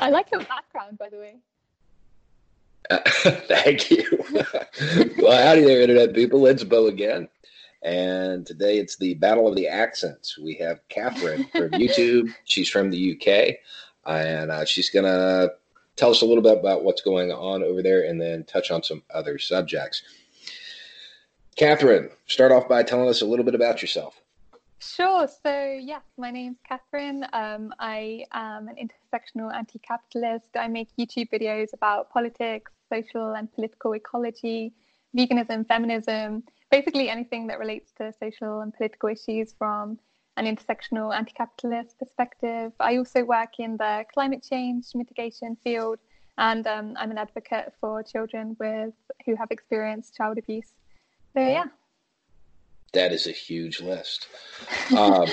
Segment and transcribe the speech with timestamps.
[0.00, 1.36] I like your background, by the way.
[2.90, 2.98] Uh,
[3.48, 4.04] thank you.
[5.18, 6.46] well, howdy there, Internet people.
[6.46, 7.28] It's Bo again.
[7.82, 10.38] And today it's the Battle of the Accents.
[10.38, 12.32] We have Catherine from YouTube.
[12.44, 13.56] She's from the UK.
[14.06, 15.52] And uh, she's going to
[15.96, 18.82] tell us a little bit about what's going on over there and then touch on
[18.82, 20.02] some other subjects.
[21.56, 24.17] Catherine, start off by telling us a little bit about yourself.
[24.80, 25.26] Sure.
[25.26, 27.26] So, yes, my name's Catherine.
[27.32, 30.50] Um, I am an intersectional anti capitalist.
[30.56, 34.72] I make YouTube videos about politics, social and political ecology,
[35.16, 39.98] veganism, feminism, basically anything that relates to social and political issues from
[40.36, 42.72] an intersectional anti capitalist perspective.
[42.78, 45.98] I also work in the climate change mitigation field,
[46.36, 48.94] and um, I'm an advocate for children with
[49.26, 50.72] who have experienced child abuse.
[51.34, 51.64] So, yeah
[52.92, 54.26] that is a huge list.
[54.96, 55.26] Um,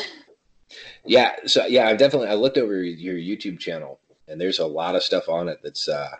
[1.05, 4.95] yeah, so yeah, I definitely I looked over your YouTube channel, and there's a lot
[4.95, 6.15] of stuff on it that's uh,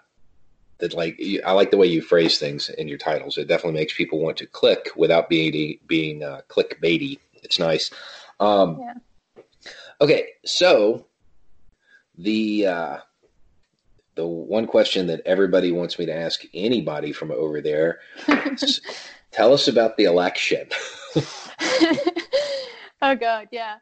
[0.80, 3.38] that like I like the way you phrase things in your titles.
[3.38, 7.20] It definitely makes people want to click without being being uh, clickbaity.
[7.44, 7.92] It's nice.
[8.40, 8.94] Um, yeah.
[10.02, 11.06] Okay, so
[12.18, 12.98] the uh,
[14.16, 18.00] the one question that everybody wants me to ask anybody from over there
[19.36, 20.70] Tell us about the election.
[23.02, 23.76] oh God, yeah.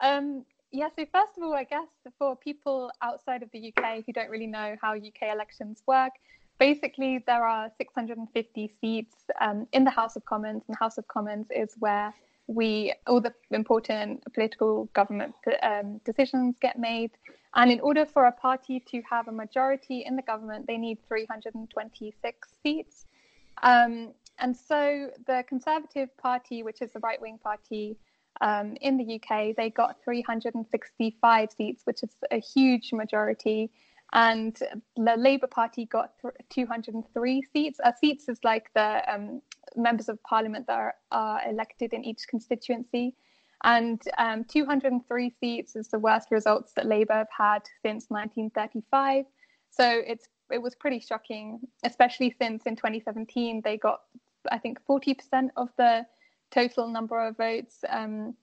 [0.00, 4.12] Um, yeah, so first of all, I guess for people outside of the UK who
[4.12, 6.12] don't really know how UK elections work,
[6.58, 11.08] basically there are 650 seats um, in the House of Commons, and the House of
[11.08, 12.12] Commons is where
[12.48, 17.10] we all the important political government um, decisions get made.
[17.54, 20.98] And in order for a party to have a majority in the government, they need
[21.08, 23.06] 326 seats.
[23.62, 27.96] Um, and so the Conservative Party, which is the right wing party
[28.40, 33.70] um, in the UK, they got 365 seats, which is a huge majority.
[34.12, 34.56] And
[34.96, 36.12] the Labour Party got
[36.50, 37.78] 203 seats.
[37.82, 39.42] Uh, seats is like the um,
[39.76, 43.14] members of parliament that are, are, elected in each constituency.
[43.64, 49.24] And um, 203 seats is the worst results that Labour have had since 1935.
[49.70, 54.00] So it's it was pretty shocking, especially since in 2017 they got
[54.50, 56.06] I think 40% of the
[56.50, 58.34] total number of votes, um,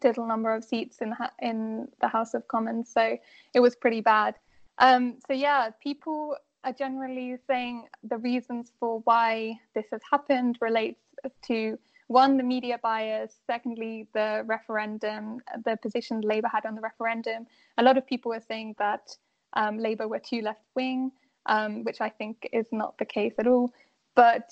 [0.00, 2.90] total number of seats in in the House of Commons.
[2.92, 3.18] So
[3.54, 4.34] it was pretty bad.
[4.78, 11.00] Um, so yeah, people are generally saying the reasons for why this has happened relates
[11.42, 17.46] to one the media bias secondly the referendum the position labour had on the referendum
[17.78, 19.16] a lot of people were saying that
[19.54, 21.10] um, labour were too left wing
[21.46, 23.72] um, which i think is not the case at all
[24.14, 24.50] but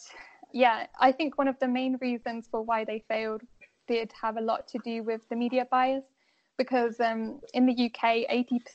[0.53, 3.43] yeah, I think one of the main reasons for why they failed
[3.88, 6.05] did have a lot to do with the media bias,
[6.59, 8.28] because um, in the UK,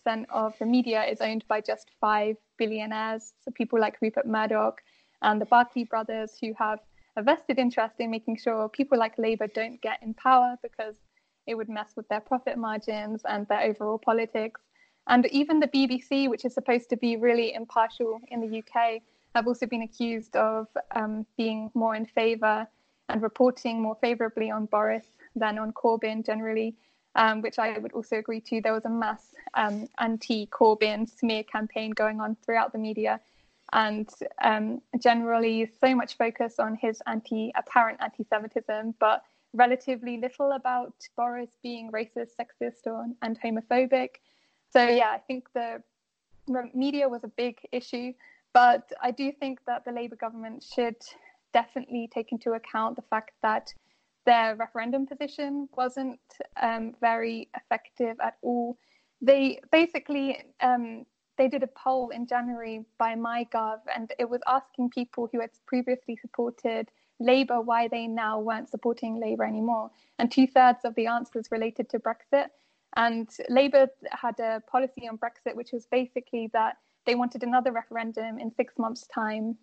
[0.07, 3.33] 80% of the media is owned by just five billionaires.
[3.41, 4.81] So people like Rupert Murdoch
[5.21, 6.79] and the Barclay brothers, who have
[7.15, 10.95] a vested interest in making sure people like Labour don't get in power because
[11.47, 14.61] it would mess with their profit margins and their overall politics.
[15.07, 19.01] And even the BBC, which is supposed to be really impartial in the UK,
[19.35, 22.67] have also been accused of um, being more in favour
[23.09, 26.75] and reporting more favourably on Boris than on Corbyn generally,
[27.15, 28.61] um, which I would also agree to.
[28.61, 33.19] There was a mass um, anti Corbyn smear campaign going on throughout the media.
[33.73, 34.09] And
[34.41, 39.23] um, generally, so much focus on his anti apparent anti Semitism, but
[39.53, 44.11] relatively little about Boris being racist, sexist, or, and homophobic.
[44.71, 45.81] So, yeah, I think the
[46.73, 48.13] media was a big issue.
[48.55, 50.95] But I do think that the Labour government should
[51.51, 53.73] definitely take into account the fact that
[54.25, 56.21] their referendum position wasn't
[56.61, 58.77] um, very effective at all.
[59.21, 61.05] They basically um,
[61.37, 65.49] they did a poll in January by MyGov, and it was asking people who had
[65.67, 66.87] previously supported
[67.19, 69.91] Labour why they now weren't supporting Labour anymore.
[70.17, 72.47] And two thirds of the answers related to Brexit.
[72.95, 78.39] And Labour had a policy on Brexit, which was basically that they wanted another referendum
[78.39, 79.57] in six months' time.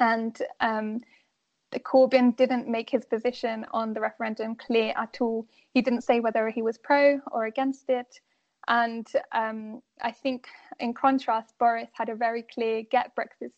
[0.00, 1.00] And um,
[1.76, 5.46] Corbyn didn't make his position on the referendum clear at all.
[5.74, 8.20] He didn't say whether he was pro or against it.
[8.68, 10.46] And um, I think,
[10.78, 13.52] in contrast, Boris had a very clear get Brexit,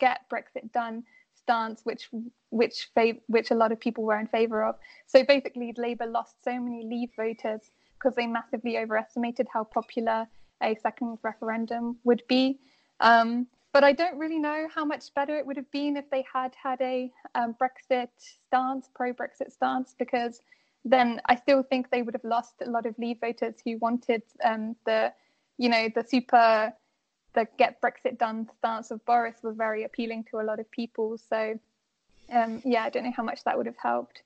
[0.00, 1.04] get Brexit done
[1.34, 2.08] stance, which
[2.50, 4.76] which fav- which a lot of people were in favour of.
[5.06, 10.26] So basically, Labour lost so many Leave voters because they massively overestimated how popular
[10.62, 12.58] a second referendum would be.
[13.00, 16.24] Um, but I don't really know how much better it would have been if they
[16.32, 20.40] had had a um, Brexit stance, pro Brexit stance, because
[20.84, 24.22] then I still think they would have lost a lot of Leave voters who wanted
[24.44, 25.12] um, the,
[25.58, 26.72] you know, the super
[27.34, 31.18] the get Brexit done stance of Boris was very appealing to a lot of people.
[31.18, 31.58] So
[32.32, 34.22] um, yeah, I don't know how much that would have helped.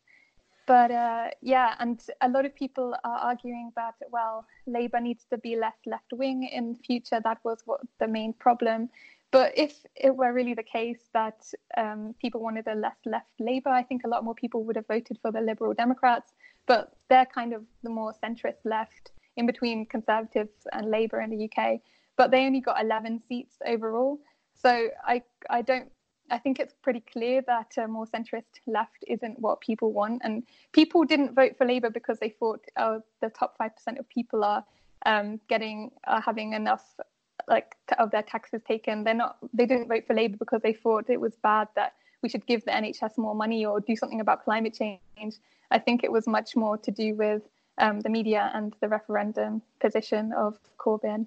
[0.68, 5.38] But uh, yeah, and a lot of people are arguing that, well, Labour needs to
[5.38, 7.20] be less left wing in future.
[7.24, 8.90] That was what the main problem.
[9.30, 11.40] But if it were really the case that
[11.78, 14.86] um, people wanted a less left Labour, I think a lot more people would have
[14.86, 16.34] voted for the Liberal Democrats.
[16.66, 21.50] But they're kind of the more centrist left in between Conservatives and Labour in the
[21.50, 21.80] UK.
[22.18, 24.18] But they only got 11 seats overall.
[24.52, 25.90] So I, I don't
[26.30, 30.22] I think it's pretty clear that a more centrist left isn't what people want.
[30.24, 34.44] And people didn't vote for Labour because they thought, oh, the top 5% of people
[34.44, 34.64] are
[35.06, 36.84] um, getting, are having enough
[37.48, 39.04] like of their taxes taken.
[39.04, 42.28] They're not, they didn't vote for Labour because they thought it was bad that we
[42.28, 45.36] should give the NHS more money or do something about climate change.
[45.70, 47.42] I think it was much more to do with
[47.78, 51.26] um, the media and the referendum position of Corbyn.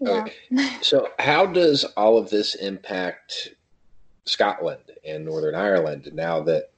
[0.00, 0.10] Yeah.
[0.10, 0.32] Okay.
[0.82, 3.50] So, how does all of this impact
[4.24, 6.70] Scotland and Northern Ireland now that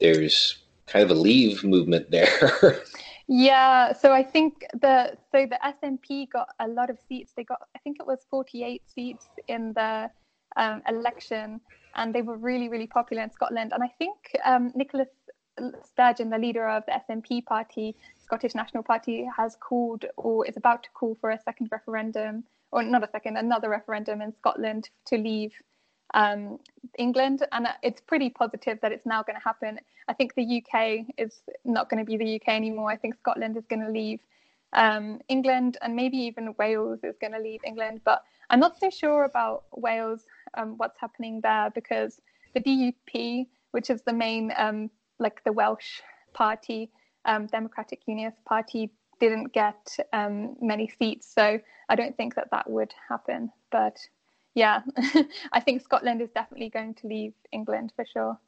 [0.00, 2.82] there's kind of a leave movement there?
[3.28, 7.32] yeah, so I think the so the SNP got a lot of seats.
[7.36, 10.10] They got I think it was 48 seats in the
[10.56, 11.60] um, election,
[11.94, 13.72] and they were really really popular in Scotland.
[13.72, 15.06] And I think um, Nicola
[15.84, 20.82] Sturgeon, the leader of the SNP party, Scottish National Party, has called or is about
[20.82, 25.16] to call for a second referendum, or not a second, another referendum in Scotland to
[25.16, 25.52] leave
[26.14, 26.58] um,
[26.98, 27.46] England.
[27.52, 29.78] And it's pretty positive that it's now going to happen.
[30.08, 32.90] I think the UK is not going to be the UK anymore.
[32.90, 34.20] I think Scotland is going to leave
[34.72, 38.00] um, England, and maybe even Wales is going to leave England.
[38.04, 40.24] But I'm not so sure about Wales,
[40.54, 42.20] um, what's happening there, because
[42.54, 46.00] the DUP, which is the main um, like the Welsh
[46.34, 46.90] party,
[47.26, 48.90] um, Democratic Unionist Party,
[49.20, 51.32] didn't get um, many seats.
[51.32, 51.58] So
[51.88, 53.50] I don't think that that would happen.
[53.70, 53.98] But
[54.54, 54.82] yeah,
[55.52, 58.38] I think Scotland is definitely going to leave England for sure.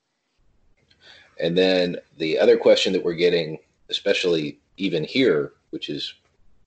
[1.40, 3.58] And then the other question that we're getting,
[3.90, 6.14] especially even here, which is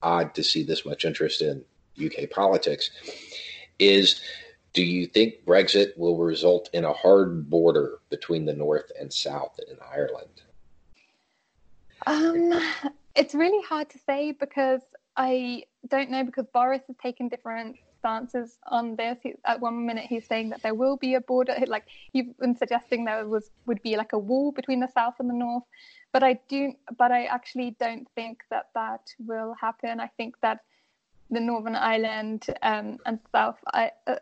[0.01, 1.63] odd to see this much interest in
[2.03, 2.91] UK politics,
[3.79, 4.21] is
[4.73, 9.59] do you think Brexit will result in a hard border between the North and South
[9.69, 10.41] in Ireland?
[12.07, 12.59] Um,
[13.15, 14.81] it's really hard to say because
[15.17, 19.17] I don't know because Boris has taken different stances on this.
[19.21, 22.55] He, at one minute, he's saying that there will be a border, like you've been
[22.55, 25.63] suggesting there was would be like a wall between the South and the North.
[26.11, 29.99] But I do, but I actually don't think that that will happen.
[29.99, 30.59] I think that
[31.29, 34.15] the Northern Ireland um, and South, I, uh,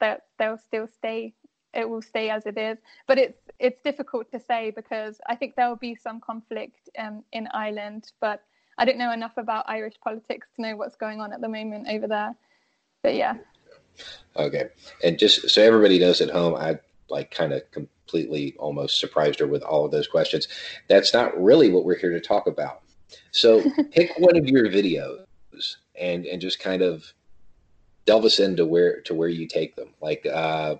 [0.00, 1.34] uh they'll still stay.
[1.74, 5.54] It will stay as it is, but it's it's difficult to say because I think
[5.54, 8.42] there will be some conflict um, in Ireland, but
[8.78, 11.88] I don't know enough about Irish politics to know what's going on at the moment
[11.88, 12.34] over there.
[13.02, 13.34] But yeah.
[14.36, 14.68] Okay,
[15.04, 16.78] and just so everybody knows at home, I
[17.08, 20.48] like kind of completely almost surprised her with all of those questions.
[20.88, 22.82] That's not really what we're here to talk about.
[23.30, 25.26] So pick one of your videos
[25.98, 27.12] and and just kind of
[28.06, 29.90] delve us into where to where you take them.
[30.00, 30.76] Like uh,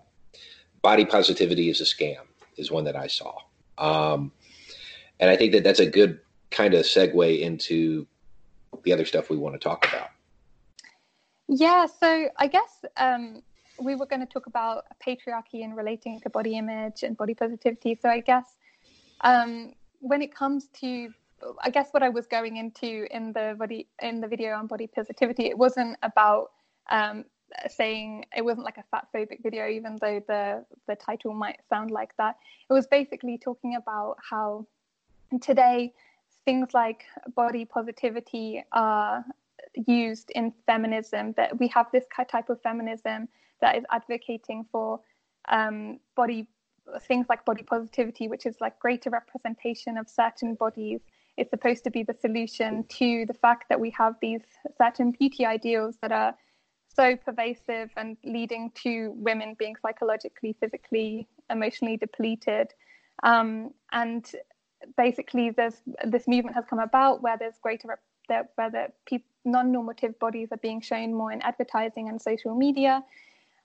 [0.82, 2.20] body positivity is a scam
[2.56, 3.38] is one that I saw,
[3.78, 4.32] um,
[5.20, 6.20] and I think that that's a good
[6.50, 8.06] kind of segue into
[8.82, 10.08] the other stuff we want to talk about.
[11.48, 13.42] Yeah, so I guess um,
[13.80, 17.98] we were going to talk about patriarchy and relating to body image and body positivity.
[18.00, 18.56] So I guess
[19.22, 21.08] um, when it comes to
[21.60, 24.86] I guess what I was going into in the body in the video on body
[24.86, 26.52] positivity, it wasn't about
[26.90, 27.24] um,
[27.68, 31.90] saying it wasn't like a fat phobic video, even though the the title might sound
[31.90, 32.36] like that.
[32.68, 34.66] It was basically talking about how
[35.40, 35.92] today
[36.44, 37.04] things like
[37.34, 39.24] body positivity are
[39.86, 41.32] used in feminism.
[41.36, 43.28] That we have this type of feminism
[43.60, 45.00] that is advocating for
[45.48, 46.48] um, body
[47.02, 51.00] things like body positivity, which is like greater representation of certain bodies
[51.36, 54.42] is supposed to be the solution to the fact that we have these
[54.76, 56.34] certain beauty ideals that are
[56.94, 62.72] so pervasive and leading to women being psychologically, physically, emotionally depleted.
[63.22, 64.30] Um, and
[64.96, 70.48] basically, there's this movement has come about where there's greater where the pe- non-normative bodies
[70.52, 73.02] are being shown more in advertising and social media.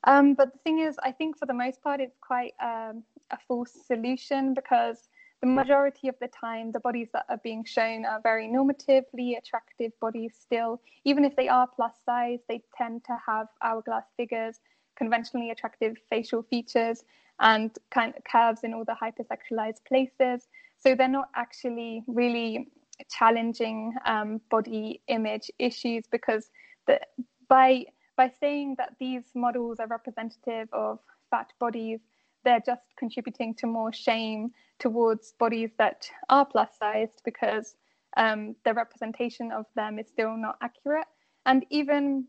[0.04, 3.38] Um, but the thing is, I think for the most part, it's quite um, a
[3.48, 5.10] false solution because
[5.42, 9.92] the majority of the time, the bodies that are being shown are very normatively attractive
[10.00, 10.82] bodies still.
[11.04, 14.60] Even if they are plus size, they tend to have hourglass figures,
[14.96, 17.04] conventionally attractive facial features,
[17.40, 20.48] and kind of curves in all the hypersexualized places.
[20.80, 22.70] So they're not actually really
[23.10, 26.50] challenging um, body image issues because
[26.88, 27.00] the,
[27.48, 30.98] by by saying that these models are representative of
[31.30, 32.00] fat bodies,
[32.48, 37.76] they're just contributing to more shame towards bodies that are plus sized because
[38.16, 41.08] um, the representation of them is still not accurate.
[41.46, 42.26] And even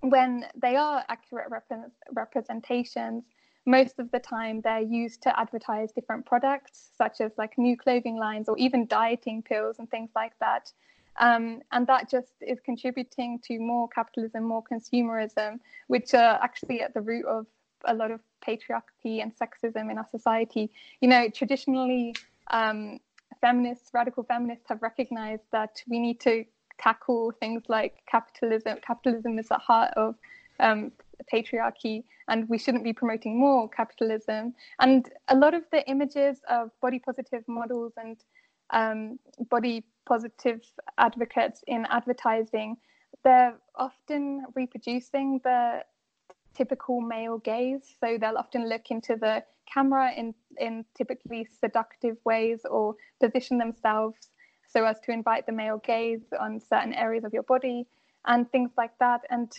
[0.00, 3.22] when they are accurate rep- representations,
[3.64, 8.16] most of the time they're used to advertise different products, such as like new clothing
[8.16, 10.72] lines or even dieting pills and things like that.
[11.20, 16.94] Um, and that just is contributing to more capitalism, more consumerism, which are actually at
[16.94, 17.46] the root of
[17.84, 20.70] a lot of patriarchy and sexism in our society.
[21.00, 22.14] You know, traditionally,
[22.50, 22.98] um,
[23.40, 26.44] feminists, radical feminists, have recognized that we need to
[26.78, 28.78] tackle things like capitalism.
[28.86, 30.16] Capitalism is the heart of
[30.60, 30.92] um,
[31.32, 34.54] patriarchy, and we shouldn't be promoting more capitalism.
[34.80, 38.16] And a lot of the images of body positive models and
[38.70, 39.18] um,
[39.50, 40.60] body positive
[40.98, 42.76] advocates in advertising,
[43.24, 45.82] they're often reproducing the
[46.54, 47.94] typical male gaze.
[48.00, 54.28] So they'll often look into the camera in, in typically seductive ways or position themselves
[54.68, 57.86] so as to invite the male gaze on certain areas of your body
[58.26, 59.20] and things like that.
[59.30, 59.52] And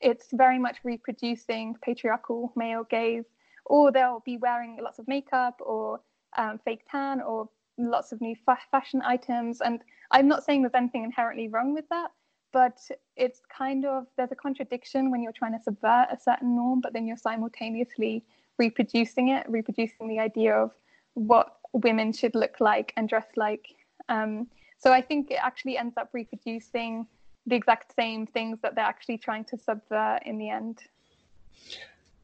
[0.00, 3.24] it's very much reproducing patriarchal male gaze.
[3.66, 6.00] Or they'll be wearing lots of makeup or
[6.36, 9.60] um, fake tan or lots of new fa- fashion items.
[9.60, 9.80] And
[10.10, 12.10] I'm not saying there's anything inherently wrong with that,
[12.52, 12.78] but
[13.16, 16.92] it's kind of there's a contradiction when you're trying to subvert a certain norm, but
[16.92, 18.24] then you're simultaneously
[18.58, 20.72] reproducing it, reproducing the idea of
[21.14, 23.74] what women should look like and dress like.
[24.08, 27.06] Um, so I think it actually ends up reproducing
[27.46, 30.82] the exact same things that they're actually trying to subvert in the end.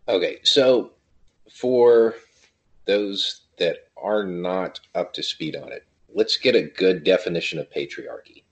[0.08, 0.92] Okay, so
[1.50, 2.14] for
[2.84, 7.70] those that are not up to speed on it, let's get a good definition of
[7.70, 8.43] patriarchy.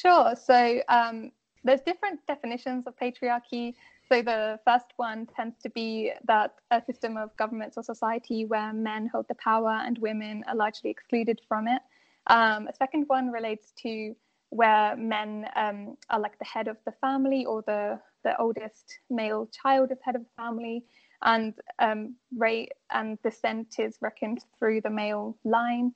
[0.00, 0.34] Sure.
[0.34, 1.30] So um,
[1.62, 3.74] there's different definitions of patriarchy.
[4.08, 8.72] So the first one tends to be that a system of governments or society where
[8.72, 11.82] men hold the power and women are largely excluded from it.
[12.28, 14.14] Um, a second one relates to
[14.48, 19.48] where men um, are like the head of the family or the, the oldest male
[19.52, 20.82] child is head of the family
[21.22, 25.92] and um, rate and descent is reckoned through the male line.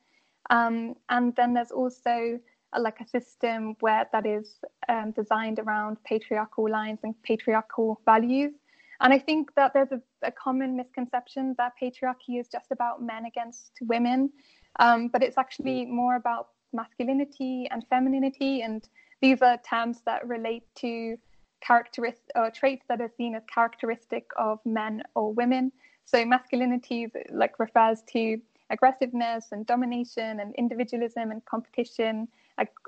[0.51, 2.39] Um, and then there's also
[2.81, 4.57] like a system where that is
[4.89, 8.53] um, designed around patriarchal lines and patriarchal values.
[9.01, 13.27] And I think that there's a, a common misconception that patriarchy is just about men
[13.27, 14.31] against women,
[14.79, 18.63] um, but it's actually more about masculinity and femininity.
[18.63, 18.89] And
[19.21, 21.17] these are terms that relate to
[21.61, 25.73] characteristics or traits that are seen as characteristic of men or women.
[26.05, 28.39] So masculinity like refers to
[28.71, 32.29] aggressiveness and domination and individualism and competition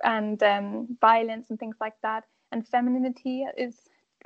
[0.05, 2.25] and um, violence and things like that.
[2.53, 3.77] And femininity is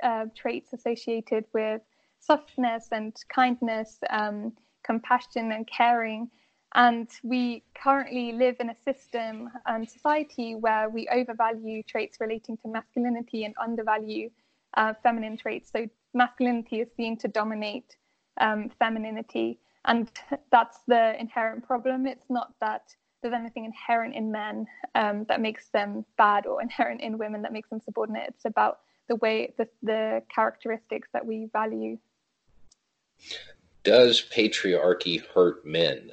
[0.03, 1.81] uh, traits associated with
[2.19, 6.29] softness and kindness, um, compassion and caring.
[6.73, 12.69] And we currently live in a system and society where we overvalue traits relating to
[12.69, 14.29] masculinity and undervalue
[14.77, 15.69] uh, feminine traits.
[15.71, 17.97] So masculinity is seen to dominate
[18.39, 19.59] um, femininity.
[19.85, 20.09] And
[20.51, 22.07] that's the inherent problem.
[22.07, 27.01] It's not that there's anything inherent in men um, that makes them bad or inherent
[27.01, 28.25] in women that makes them subordinate.
[28.29, 31.97] It's about the way, the, the characteristics that we value.
[33.83, 36.11] Does patriarchy hurt men?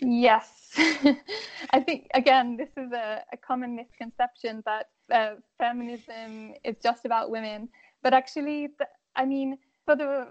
[0.00, 0.70] Yes.
[1.70, 7.30] I think, again, this is a, a common misconception that uh, feminism is just about
[7.30, 7.68] women.
[8.02, 10.28] But actually, the, I mean, for the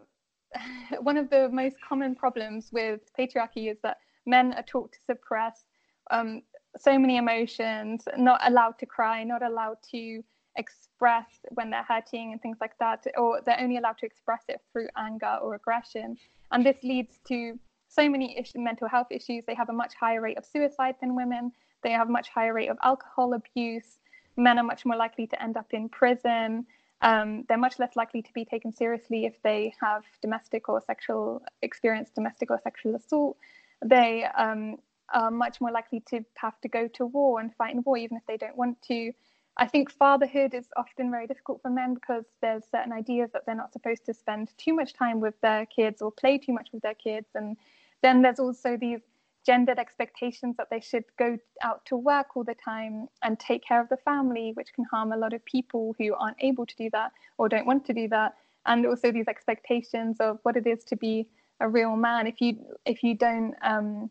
[1.02, 5.64] one of the most common problems with patriarchy is that men are taught to suppress
[6.10, 6.42] um,
[6.78, 10.24] so many emotions, not allowed to cry, not allowed to
[10.58, 14.62] express when they're hurting and things like that, or they're only allowed to express it
[14.72, 16.18] through anger or aggression.
[16.52, 19.44] And this leads to so many mental health issues.
[19.46, 21.52] They have a much higher rate of suicide than women.
[21.84, 24.00] They have a much higher rate of alcohol abuse.
[24.38, 26.66] Men are much more likely to end up in prison.
[27.02, 31.42] Um, they're much less likely to be taken seriously if they have domestic or sexual
[31.64, 33.38] experience, domestic or sexual assault
[33.84, 34.78] they um,
[35.14, 38.18] are much more likely to have to go to war and fight in war, even
[38.18, 39.12] if they don't want to.
[39.58, 43.56] I think fatherhood is often very difficult for men because there's certain ideas that they're
[43.56, 46.82] not supposed to spend too much time with their kids or play too much with
[46.84, 47.28] their kids.
[47.36, 47.58] And
[48.02, 49.02] then there's also these
[49.46, 53.82] gendered expectations that they should go out to work all the time and take care
[53.82, 56.90] of the family, which can harm a lot of people who aren't able to do
[56.92, 58.36] that or don't want to do that.
[58.66, 61.28] And also these expectations of what it is to be
[61.62, 64.10] a real man if you if you don't um,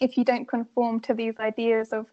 [0.00, 2.06] if you don't conform to these ideas of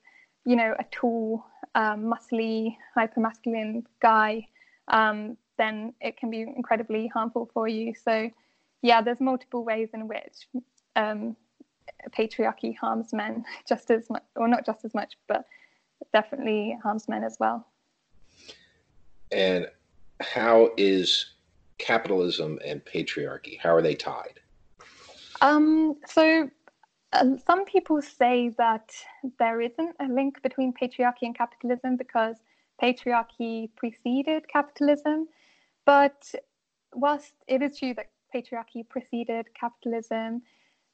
[0.46, 1.44] you know a tall
[1.76, 4.48] um, muscly hyper masculine guy
[4.88, 7.94] um, then it can be incredibly harmful for you.
[8.04, 8.30] So,
[8.82, 10.48] yeah, there's multiple ways in which
[10.96, 11.36] um,
[12.18, 15.46] patriarchy harms men just as much, or not just as much, but
[16.14, 17.68] definitely harms men as well.
[19.32, 19.68] And
[20.22, 21.34] how is
[21.78, 23.60] capitalism and patriarchy?
[23.60, 24.40] How are they tied?
[25.42, 26.50] Um, so
[27.14, 28.92] uh, some people say that
[29.40, 32.38] there isn't a link between patriarchy and capitalism because
[32.82, 35.28] patriarchy preceded capitalism.
[35.86, 36.34] But
[36.94, 40.42] whilst it is true that patriarchy preceded capitalism,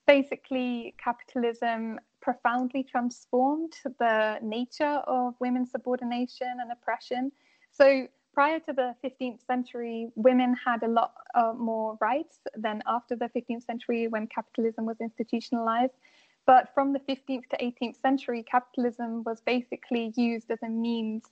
[0.07, 7.31] basically capitalism profoundly transformed the nature of women's subordination and oppression.
[7.71, 13.15] So prior to the 15th century, women had a lot uh, more rights than after
[13.15, 15.93] the 15th century when capitalism was institutionalized.
[16.45, 21.23] But from the 15th to 18th century, capitalism was basically used as a means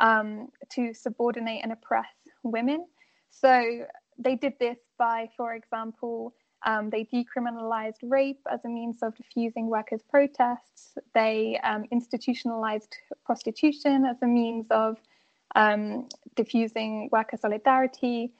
[0.00, 2.06] um, to subordinate and oppress
[2.42, 2.86] women.
[3.30, 3.86] So
[4.18, 9.66] they did this by, for example, um, they decriminalized rape as a means of diffusing
[9.66, 10.96] workers' protests.
[11.12, 14.96] They um, institutionalized prostitution as a means of
[15.54, 18.32] um, diffusing worker solidarity.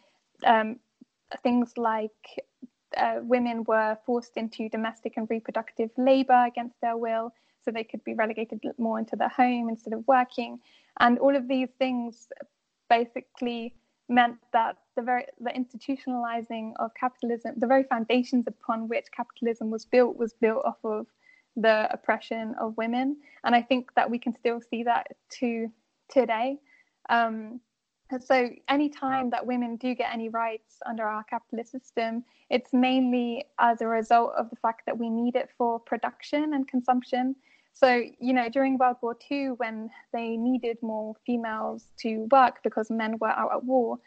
[0.44, 0.78] Um,
[1.42, 2.10] things like
[2.96, 7.32] uh, women were forced into domestic and reproductive labor against their will,
[7.64, 10.58] so they could be relegated more into the home instead of working.
[11.00, 12.28] And all of these things
[12.90, 13.74] basically
[14.08, 19.84] meant that the very the institutionalizing of capitalism, the very foundations upon which capitalism was
[19.84, 21.06] built, was built off of
[21.56, 23.16] the oppression of women.
[23.44, 25.06] And I think that we can still see that
[25.40, 25.70] to
[26.10, 26.58] today.
[27.08, 27.60] Um,
[28.20, 33.80] so anytime that women do get any rights under our capitalist system, it's mainly as
[33.80, 37.36] a result of the fact that we need it for production and consumption.
[37.72, 42.90] So, you know, during World War II, when they needed more females to work because
[42.90, 43.98] men were out at war,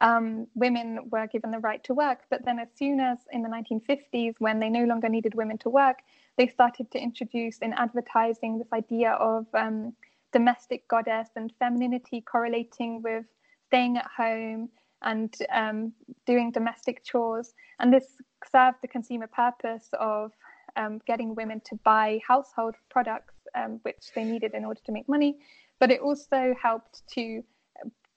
[0.00, 2.20] um, women were given the right to work.
[2.30, 5.70] But then, as soon as in the 1950s, when they no longer needed women to
[5.70, 5.98] work,
[6.36, 9.94] they started to introduce in advertising this idea of um,
[10.32, 13.24] domestic goddess and femininity correlating with
[13.68, 14.68] staying at home
[15.02, 15.92] and um,
[16.26, 17.54] doing domestic chores.
[17.78, 18.16] And this
[18.50, 20.32] served the consumer purpose of
[20.76, 25.08] um, getting women to buy household products, um, which they needed in order to make
[25.08, 25.36] money.
[25.80, 27.42] But it also helped to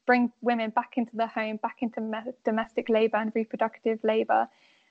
[0.06, 4.48] bring women back into the home, back into me- domestic labor and reproductive labor.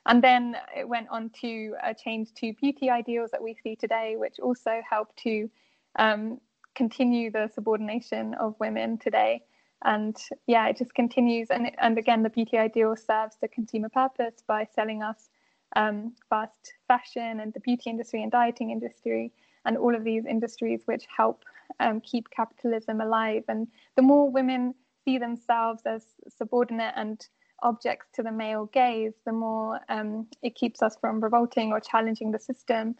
[0.06, 4.16] And then it went on to uh, change to beauty ideals that we see today,
[4.18, 5.48] which also helped to
[5.96, 6.40] um,
[6.74, 9.42] continue the subordination of women today.
[9.84, 11.48] And yeah, it just continues.
[11.50, 15.28] And, and again, the beauty ideal serves the consumer purpose by selling us
[15.76, 19.32] um, fast fashion and the beauty industry and dieting industry
[19.66, 21.44] and all of these industries which help
[21.80, 23.44] um, keep capitalism alive.
[23.48, 27.26] And the more women see themselves as subordinate and
[27.62, 32.30] objects to the male gaze, the more um, it keeps us from revolting or challenging
[32.30, 32.94] the system.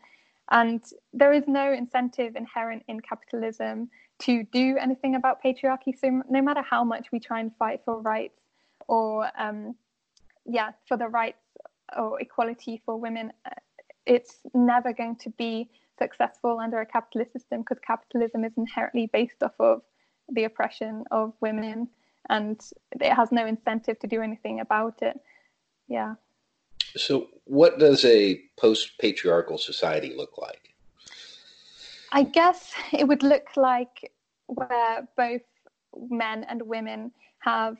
[0.51, 3.89] And there is no incentive inherent in capitalism
[4.21, 5.99] to do anything about patriarchy.
[5.99, 8.41] So no matter how much we try and fight for rights
[8.87, 9.75] or um,
[10.45, 11.43] yeah, for the rights
[11.97, 13.51] or equality for women, uh,
[14.07, 19.43] it's never going to be successful under a capitalist system because capitalism is inherently based
[19.43, 19.81] off of
[20.31, 21.89] the oppression of women
[22.29, 22.61] and
[23.01, 25.19] it has no incentive to do anything about it.
[25.89, 26.15] Yeah.
[26.97, 30.75] So, what does a post patriarchal society look like?
[32.13, 34.13] I guess it would look like
[34.47, 35.43] where both
[36.11, 37.77] men and women have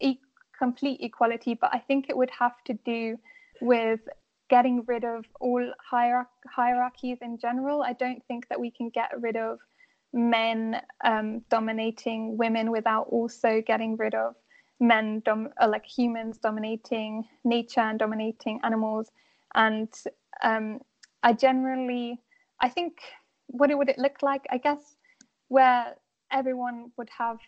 [0.00, 0.18] e-
[0.58, 3.18] complete equality, but I think it would have to do
[3.60, 4.00] with
[4.48, 7.82] getting rid of all hierarch- hierarchies in general.
[7.82, 9.58] I don't think that we can get rid of
[10.12, 14.34] men um, dominating women without also getting rid of
[14.80, 19.10] men dom- uh, like humans dominating nature and dominating animals.
[19.54, 19.88] And
[20.42, 20.80] um,
[21.22, 22.20] i generally
[22.60, 22.98] i think
[23.46, 24.96] what it would it look like i guess
[25.48, 25.94] where
[26.30, 27.38] everyone would have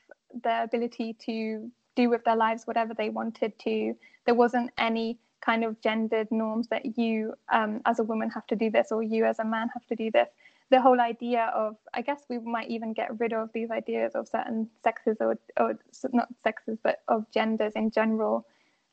[0.42, 3.94] the ability to do with their lives whatever they wanted to.
[4.24, 8.56] There wasn't any kind of gendered norms that you um, as a woman have to
[8.56, 10.28] do this or you as a man have to do this
[10.70, 14.28] the whole idea of i guess we might even get rid of these ideas of
[14.28, 15.78] certain sexes or, or
[16.12, 18.46] not sexes but of genders in general.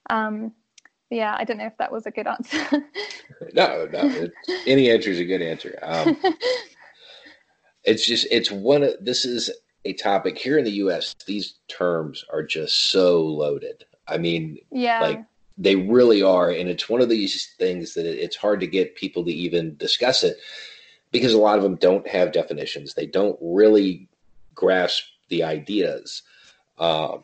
[0.10, 0.52] Um,
[1.10, 2.66] yeah i don't know if that was a good answer.
[3.54, 4.30] No no
[4.66, 5.78] any answer is a good answer.
[5.82, 6.18] Um,
[7.84, 9.52] it's just it's one of this is
[9.84, 13.84] a topic here in the us these terms are just so loaded.
[14.08, 15.02] I mean yeah.
[15.02, 15.24] like
[15.58, 19.24] they really are and it's one of these things that it's hard to get people
[19.26, 20.38] to even discuss it
[21.20, 22.94] because a lot of them don't have definitions.
[22.94, 24.10] They don't really
[24.54, 26.24] grasp the ideas.
[26.78, 27.24] Um,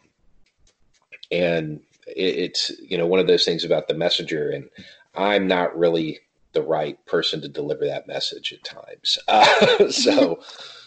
[1.30, 4.70] and it, it's you know one of those things about the messenger, and
[5.14, 6.20] I'm not really
[6.54, 9.20] the right person to deliver that message at times.
[9.28, 10.42] Uh, so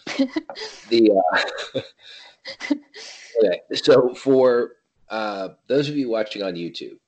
[0.88, 1.80] the uh,
[2.72, 4.72] okay, so for
[5.10, 6.98] uh, those of you watching on YouTube,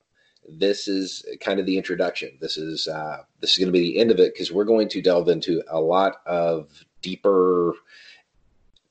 [0.47, 2.37] this is kind of the introduction.
[2.39, 4.89] This is uh, this is going to be the end of it because we're going
[4.89, 7.73] to delve into a lot of deeper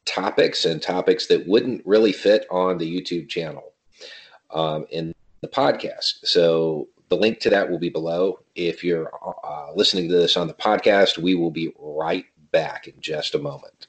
[0.05, 3.73] topics and topics that wouldn't really fit on the YouTube channel
[4.51, 6.25] um, in the podcast.
[6.25, 8.41] So the link to that will be below.
[8.55, 9.11] If you're
[9.45, 13.39] uh, listening to this on the podcast, we will be right back in just a
[13.39, 13.89] moment.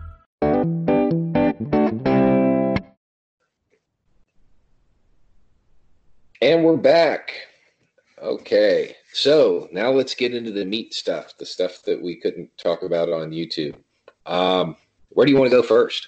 [6.41, 7.33] And we're back.
[8.19, 8.95] Okay.
[9.13, 13.09] So now let's get into the meat stuff, the stuff that we couldn't talk about
[13.09, 13.75] on YouTube.
[14.25, 14.75] Um,
[15.09, 16.07] where do you want to go first?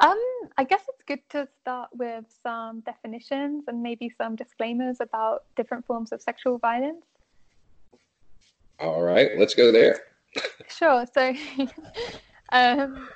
[0.00, 0.16] Um,
[0.56, 5.84] I guess it's good to start with some definitions and maybe some disclaimers about different
[5.84, 7.06] forms of sexual violence.
[8.78, 9.98] All right, let's go there.
[10.68, 11.06] sure.
[11.12, 11.34] So,
[12.52, 13.08] um,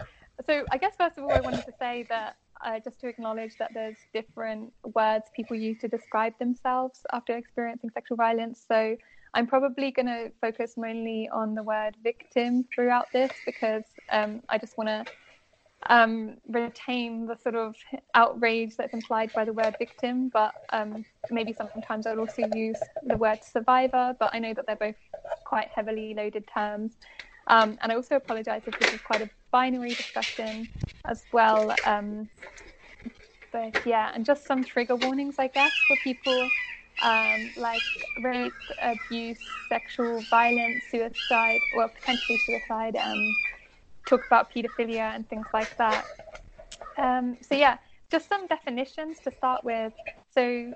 [0.46, 3.56] so I guess first of all, I wanted to say that uh, just to acknowledge
[3.58, 8.64] that there's different words people use to describe themselves after experiencing sexual violence.
[8.66, 8.96] So
[9.34, 14.58] I'm probably going to focus mainly on the word victim throughout this because um, I
[14.58, 15.04] just want to
[15.88, 17.74] um, retain the sort of
[18.14, 23.16] outrage that's implied by the word victim, but um, maybe sometimes I'll also use the
[23.16, 24.14] word survivor.
[24.18, 24.96] But I know that they're both
[25.44, 26.92] quite heavily loaded terms.
[27.46, 30.68] Um, and I also apologize if this is quite a binary discussion
[31.06, 31.76] as well.
[31.84, 32.30] Um,
[33.52, 36.54] but yeah, and just some trigger warnings, I guess, for people
[37.00, 37.84] um, like
[38.18, 42.96] rape, abuse, sexual violence, suicide, or potentially suicide.
[42.96, 43.36] Um,
[44.06, 46.06] talk about pedophilia and things like that.
[46.96, 47.78] Um, so yeah,
[48.10, 49.92] just some definitions to start with.
[50.34, 50.74] So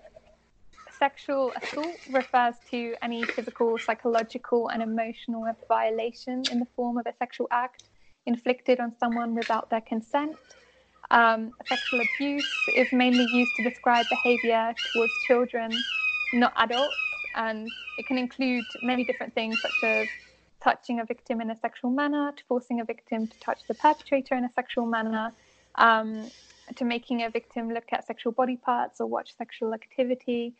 [0.90, 7.14] sexual assault refers to any physical, psychological, and emotional violation in the form of a
[7.18, 7.90] sexual act
[8.26, 10.36] inflicted on someone without their consent.
[11.10, 15.84] Um, sexual abuse is mainly used to describe behavior towards children,
[16.32, 20.08] not adults, and it can include many different things such as
[20.62, 24.34] touching a victim in a sexual manner, to forcing a victim to touch the perpetrator
[24.34, 25.32] in a sexual manner,
[25.74, 26.30] um,
[26.74, 30.54] to making a victim look at sexual body parts or watch sexual activity.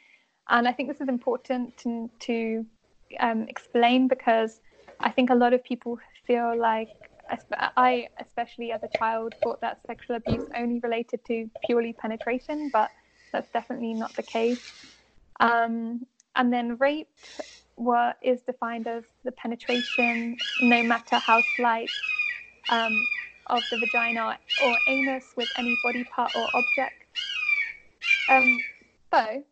[0.49, 2.67] And I think this is important to, to
[3.19, 4.61] um, explain because
[5.01, 6.91] I think a lot of people feel like
[7.77, 12.91] I, especially as a child, thought that sexual abuse only related to purely penetration, but
[13.33, 14.61] that's definitely not the case.
[15.41, 17.09] Um, and then rape
[17.77, 21.93] what is defined as the penetration, no matter how slight,
[22.69, 23.07] um,
[23.47, 27.05] of the vagina or anus with any body part or object.
[28.29, 28.63] Um,
[29.11, 29.45] Bo,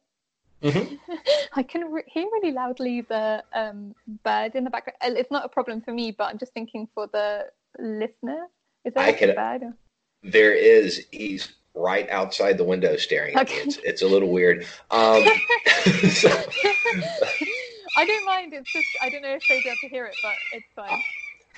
[0.62, 0.94] mm-hmm.
[1.54, 4.98] I can re- hear really loudly the um, bird in the background.
[5.02, 7.46] It's not a problem for me, but I'm just thinking for the
[7.78, 8.46] listener?
[8.84, 9.74] Is that I can, bad?
[10.22, 11.06] There is.
[11.10, 13.60] He's right outside the window staring okay.
[13.60, 13.72] at me.
[13.72, 14.66] It's, it's a little weird.
[14.90, 15.22] Um,
[16.10, 16.28] so.
[17.96, 18.52] I don't mind.
[18.54, 21.02] It's just I don't know if they'd be able to hear it, but it's fine.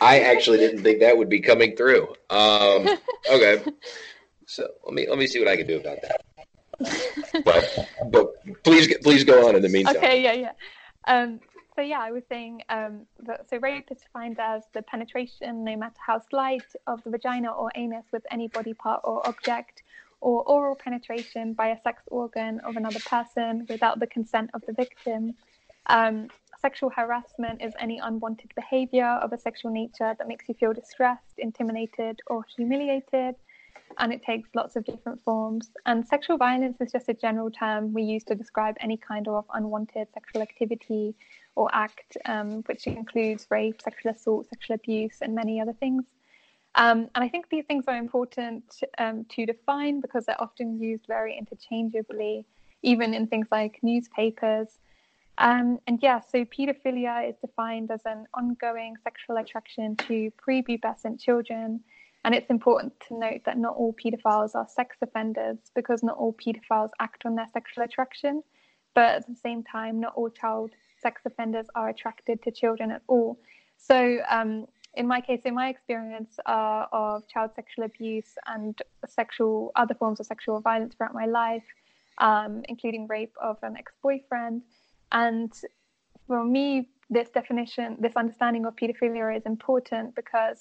[0.01, 2.09] I actually didn't think that would be coming through.
[2.31, 2.89] Um,
[3.31, 3.63] okay,
[4.47, 6.21] so let me let me see what I can do about that.
[7.45, 9.97] But but please please go on in the meantime.
[9.97, 10.53] Okay, yeah, yeah.
[11.07, 11.41] Um,
[11.77, 15.77] so yeah, I was saying um, that so rape is defined as the penetration, no
[15.77, 19.83] matter how slight, of the vagina or anus with any body part or object,
[20.21, 24.73] or oral penetration by a sex organ of another person without the consent of the
[24.73, 25.35] victim.
[25.87, 26.29] Um,
[26.61, 31.39] sexual harassment is any unwanted behavior of a sexual nature that makes you feel distressed,
[31.39, 33.35] intimidated, or humiliated.
[33.99, 35.71] And it takes lots of different forms.
[35.85, 39.45] And sexual violence is just a general term we use to describe any kind of
[39.53, 41.15] unwanted sexual activity
[41.57, 46.05] or act, um, which includes rape, sexual assault, sexual abuse, and many other things.
[46.77, 48.65] Um, and I think these things are important
[48.99, 52.45] um, to define because they're often used very interchangeably,
[52.83, 54.79] even in things like newspapers.
[55.39, 61.81] Um, and yeah, so pedophilia is defined as an ongoing sexual attraction to prepubescent children.
[62.25, 66.35] And it's important to note that not all pedophiles are sex offenders because not all
[66.35, 68.43] pedophiles act on their sexual attraction.
[68.95, 70.71] But at the same time, not all child
[71.05, 73.31] sex offenders are attracted to children at all.
[73.91, 73.99] So,
[74.37, 74.51] um,
[75.01, 78.73] in my case, in my experience uh, of child sexual abuse and
[79.21, 81.69] sexual other forms of sexual violence throughout my life,
[82.29, 84.63] um, including rape of an ex-boyfriend,
[85.25, 85.53] and
[86.27, 86.67] for me,
[87.11, 90.59] this definition, this understanding of pedophilia is important because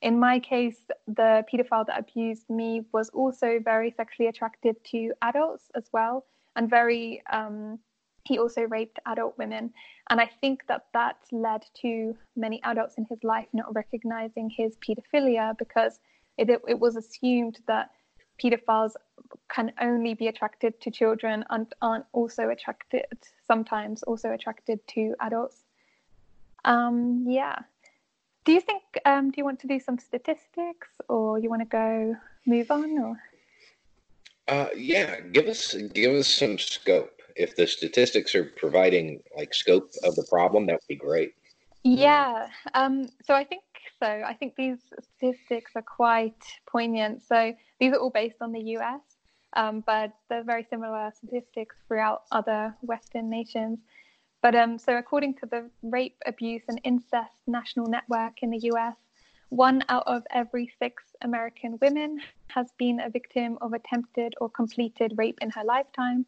[0.00, 5.70] in my case, the pedophile that abused me was also very sexually attracted to adults
[5.76, 6.24] as well,
[6.56, 7.78] and very, um,
[8.24, 9.72] he also raped adult women.
[10.10, 14.76] And I think that that led to many adults in his life not recognizing his
[14.76, 15.98] pedophilia because
[16.38, 17.90] it, it was assumed that
[18.42, 18.92] pedophiles
[19.48, 23.06] can only be attracted to children and aren't also attracted
[23.46, 25.64] sometimes also attracted to adults.
[26.64, 27.58] Um, yeah.
[28.44, 31.66] Do you think um, do you want to do some statistics or you want to
[31.66, 33.16] go move on or?
[34.48, 39.90] Uh, yeah give us give us some scope if the statistics are providing like scope
[40.04, 41.34] of the problem that would be great.
[41.84, 43.62] Yeah um, so i think
[44.00, 44.08] so.
[44.26, 47.22] I think these statistics are quite poignant.
[47.22, 49.00] So these are all based on the us
[49.54, 53.78] um, but they're very similar statistics throughout other Western nations.
[54.40, 58.96] But um, so, according to the Rape, Abuse, and Incest National Network in the US,
[59.50, 62.18] one out of every six American women
[62.48, 66.26] has been a victim of attempted or completed rape in her lifetime,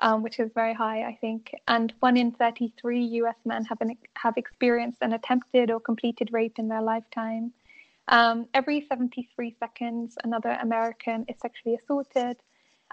[0.00, 1.52] um, which is very high, I think.
[1.66, 6.58] And one in 33 US men have, an, have experienced an attempted or completed rape
[6.58, 7.52] in their lifetime.
[8.08, 12.38] Um, every 73 seconds, another American is sexually assaulted,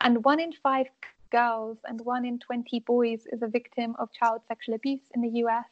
[0.01, 0.87] and one in five
[1.31, 5.39] girls and one in 20 boys is a victim of child sexual abuse in the
[5.43, 5.67] US,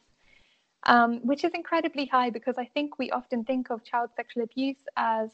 [0.84, 4.82] um, which is incredibly high because I think we often think of child sexual abuse
[4.96, 5.30] as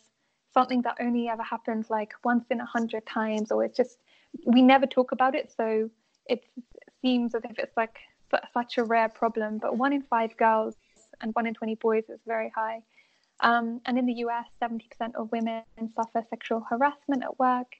[0.53, 3.99] something that only ever happens like once in a hundred times, or it's just,
[4.45, 5.53] we never talk about it.
[5.57, 5.90] So
[6.27, 6.45] it
[7.03, 7.99] seems as if it's like
[8.53, 9.59] such a rare problem.
[9.59, 10.75] But one in five girls
[11.21, 12.83] and one in 20 boys is very high.
[13.40, 14.81] Um, and in the US, 70%
[15.14, 15.62] of women
[15.95, 17.77] suffer sexual harassment at work.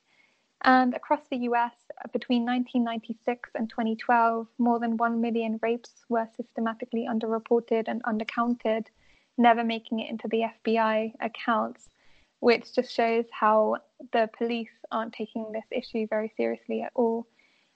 [0.63, 1.73] And across the US,
[2.13, 8.87] between 1996 and 2012, more than 1 million rapes were systematically underreported and undercounted,
[9.39, 11.89] never making it into the FBI accounts,
[12.41, 13.77] which just shows how
[14.13, 17.27] the police aren't taking this issue very seriously at all.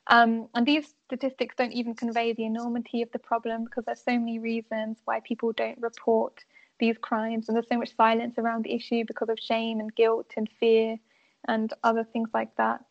[0.06, 4.18] Um, and these statistics don't even convey the enormity of the problem because there's so
[4.18, 6.44] many reasons why people don't report
[6.78, 10.32] these crimes, and there's so much silence around the issue because of shame and guilt
[10.36, 10.98] and fear
[11.46, 12.84] and other things like that.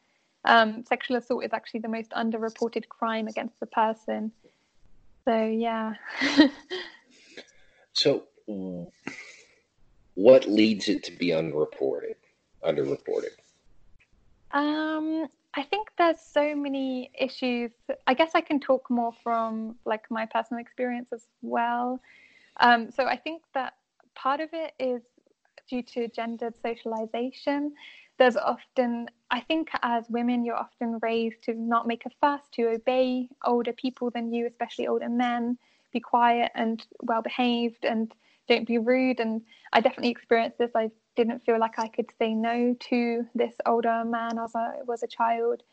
[0.46, 4.32] Um, sexual assault is actually the most underreported crime against the person.
[5.26, 5.94] So yeah.
[7.94, 8.24] so,
[10.16, 12.16] what leads it to be unreported,
[12.64, 13.36] underreported?
[14.52, 17.72] Um, I think there's so many issues.
[18.08, 22.00] I guess I can talk more from like my personal experience as well.
[22.60, 23.74] Um, so I think that
[24.16, 25.02] part of it is
[25.70, 27.74] due to gendered socialization
[28.18, 32.70] there's often i think as women you're often raised to not make a fuss to
[32.70, 35.58] obey older people than you especially older men
[35.92, 38.14] be quiet and well behaved and
[38.48, 40.72] don't be rude and i definitely experienced this.
[40.76, 45.04] I didn't feel like i could say no to this older man as i was
[45.04, 45.64] a child.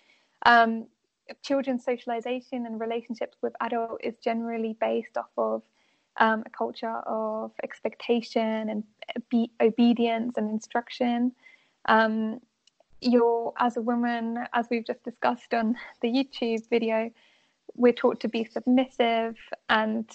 [0.46, 0.86] Um,
[1.42, 5.62] children's socialization and relationships with adult is generally based off of
[6.16, 8.84] um, a culture of expectation and
[9.30, 11.32] be- obedience and instruction.
[11.86, 12.40] Um,
[13.00, 17.10] you're as a woman, as we've just discussed on the YouTube video,
[17.74, 19.36] we're taught to be submissive
[19.68, 20.10] and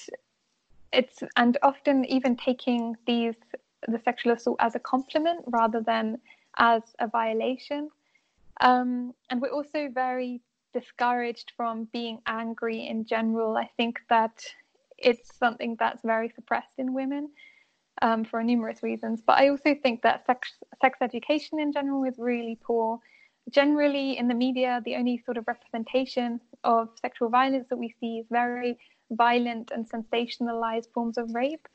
[0.96, 3.36] it's and often even taking these
[3.88, 6.18] the sexual assault as a compliment rather than
[6.58, 7.90] as a violation.
[8.62, 10.42] Um, and we're also very
[10.74, 13.58] discouraged from being angry in general.
[13.58, 14.44] I think that
[14.98, 17.30] it's something that's very suppressed in women
[18.02, 19.22] um, for numerous reasons.
[19.26, 23.00] But I also think that sex, sex education in general is really poor.
[23.50, 28.20] Generally, in the media, the only sort of representation of sexual violence that we see
[28.20, 28.78] is very
[29.12, 31.68] violent and sensationalized forms of rape.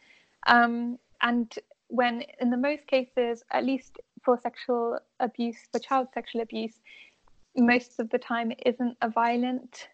[0.47, 1.53] Um, and
[1.89, 6.81] when, in the most cases, at least for sexual abuse, for child sexual abuse,
[7.57, 9.89] most of the time it isn't a violent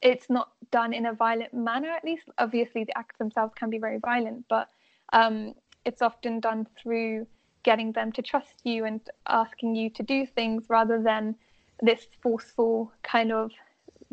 [0.00, 3.78] it's not done in a violent manner at least obviously the acts themselves can be
[3.78, 4.68] very violent but
[5.12, 7.26] um, it's often done through
[7.62, 11.34] getting them to trust you and asking you to do things rather than
[11.80, 13.50] this forceful kind of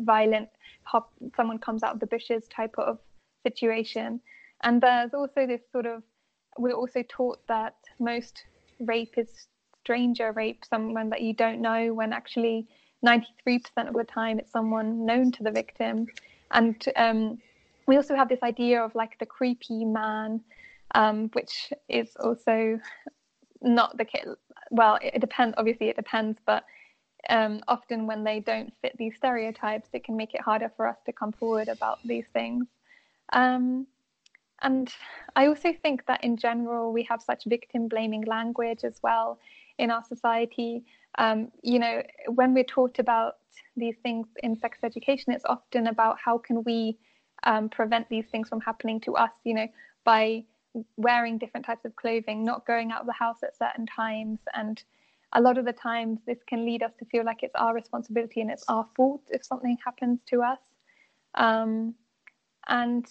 [0.00, 0.48] violent
[0.86, 2.98] pop, someone comes out of the bushes type of
[3.44, 4.20] situation.
[4.62, 6.02] And there's also this sort of,
[6.58, 8.44] we're also taught that most
[8.80, 9.48] rape is
[9.82, 12.66] stranger rape, someone that you don't know, when actually
[13.04, 16.06] 93% of the time it's someone known to the victim.
[16.50, 17.38] And um,
[17.86, 20.40] we also have this idea of like the creepy man,
[20.94, 22.80] um, which is also
[23.62, 24.26] not the case.
[24.70, 25.54] Well, it, depends.
[25.56, 26.64] Obviously, it depends, but
[27.28, 30.96] um, often when they don't fit these stereotypes, it can make it harder for us
[31.06, 32.66] to come forward about these things.
[33.32, 33.86] Um,
[34.62, 34.92] and
[35.34, 39.38] I also think that in general, we have such victim blaming language as well
[39.78, 40.84] in our society.
[41.18, 43.36] Um, you know, when we're taught about
[43.76, 46.96] these things in sex education, it's often about how can we
[47.44, 49.68] um, prevent these things from happening to us, you know,
[50.04, 50.44] by
[50.96, 54.40] wearing different types of clothing, not going out of the house at certain times.
[54.54, 54.82] And
[55.36, 58.40] a lot of the times, this can lead us to feel like it's our responsibility
[58.40, 60.58] and it's our fault if something happens to us.
[61.34, 61.94] Um,
[62.68, 63.06] and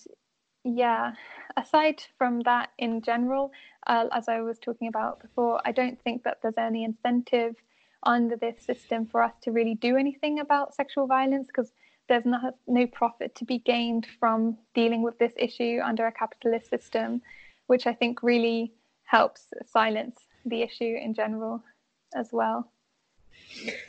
[0.64, 1.14] yeah,
[1.56, 3.52] aside from that, in general,
[3.86, 7.56] uh, as I was talking about before, I don't think that there's any incentive
[8.02, 11.74] under this system for us to really do anything about sexual violence because
[12.10, 16.72] there's no, no profit to be gained from dealing with this issue under a capitalist
[16.72, 17.22] system,
[17.68, 21.64] which I think really helps silence the issue in general
[22.13, 22.72] as well.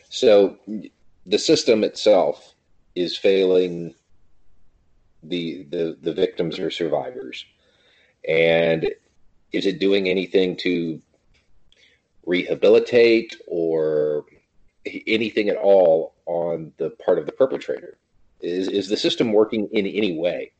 [0.08, 0.58] So
[1.26, 2.54] the system itself
[2.94, 3.94] is failing
[5.22, 7.44] the the the victims or survivors.
[8.28, 8.90] And
[9.52, 11.00] is it doing anything to
[12.24, 14.24] rehabilitate or
[15.06, 17.98] anything at all on the part of the perpetrator?
[18.40, 20.52] Is is the system working in any way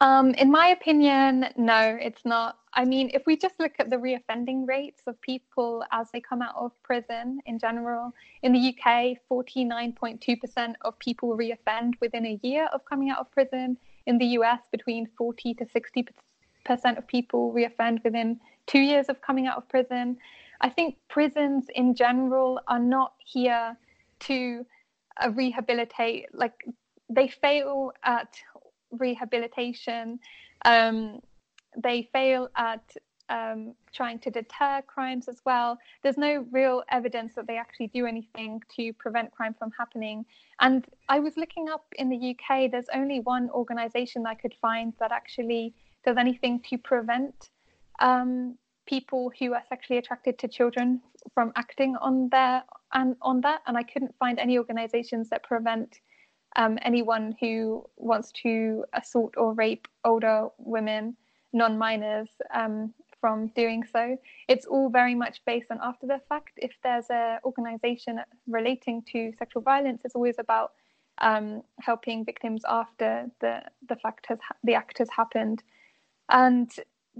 [0.00, 2.58] um, in my opinion, no, it's not.
[2.74, 6.42] I mean, if we just look at the reoffending rates of people as they come
[6.42, 12.68] out of prison in general, in the UK, 49.2% of people reoffend within a year
[12.74, 13.78] of coming out of prison.
[14.04, 19.46] In the US, between 40 to 60% of people reoffend within two years of coming
[19.46, 20.18] out of prison.
[20.60, 23.76] I think prisons in general are not here
[24.20, 24.66] to
[25.22, 26.66] uh, rehabilitate, like,
[27.08, 28.36] they fail at
[28.96, 30.18] rehabilitation.
[30.64, 31.20] Um,
[31.76, 32.82] they fail at
[33.28, 35.78] um, trying to deter crimes as well.
[36.02, 40.24] There's no real evidence that they actually do anything to prevent crime from happening.
[40.60, 44.92] And I was looking up in the UK, there's only one organization I could find
[45.00, 47.50] that actually does anything to prevent
[48.00, 48.56] um,
[48.86, 51.00] people who are sexually attracted to children
[51.34, 53.62] from acting on their and on that.
[53.66, 56.00] And I couldn't find any organizations that prevent
[56.56, 61.16] um, anyone who wants to assault or rape older women,
[61.52, 64.16] non minors, um, from doing so.
[64.48, 66.52] It's all very much based on after the fact.
[66.56, 70.72] If there's an organization relating to sexual violence, it's always about
[71.18, 75.62] um, helping victims after the, the fact has the act has happened.
[76.30, 76.70] And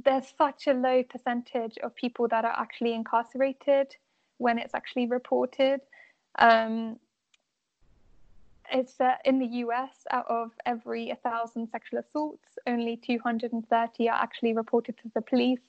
[0.05, 3.97] there's such a low percentage of people that are actually incarcerated
[4.39, 5.81] when it's actually reported.
[6.39, 6.99] Um,
[8.73, 14.53] it's uh, in the US, out of every 1,000 sexual assaults, only 230 are actually
[14.53, 15.61] reported to the police,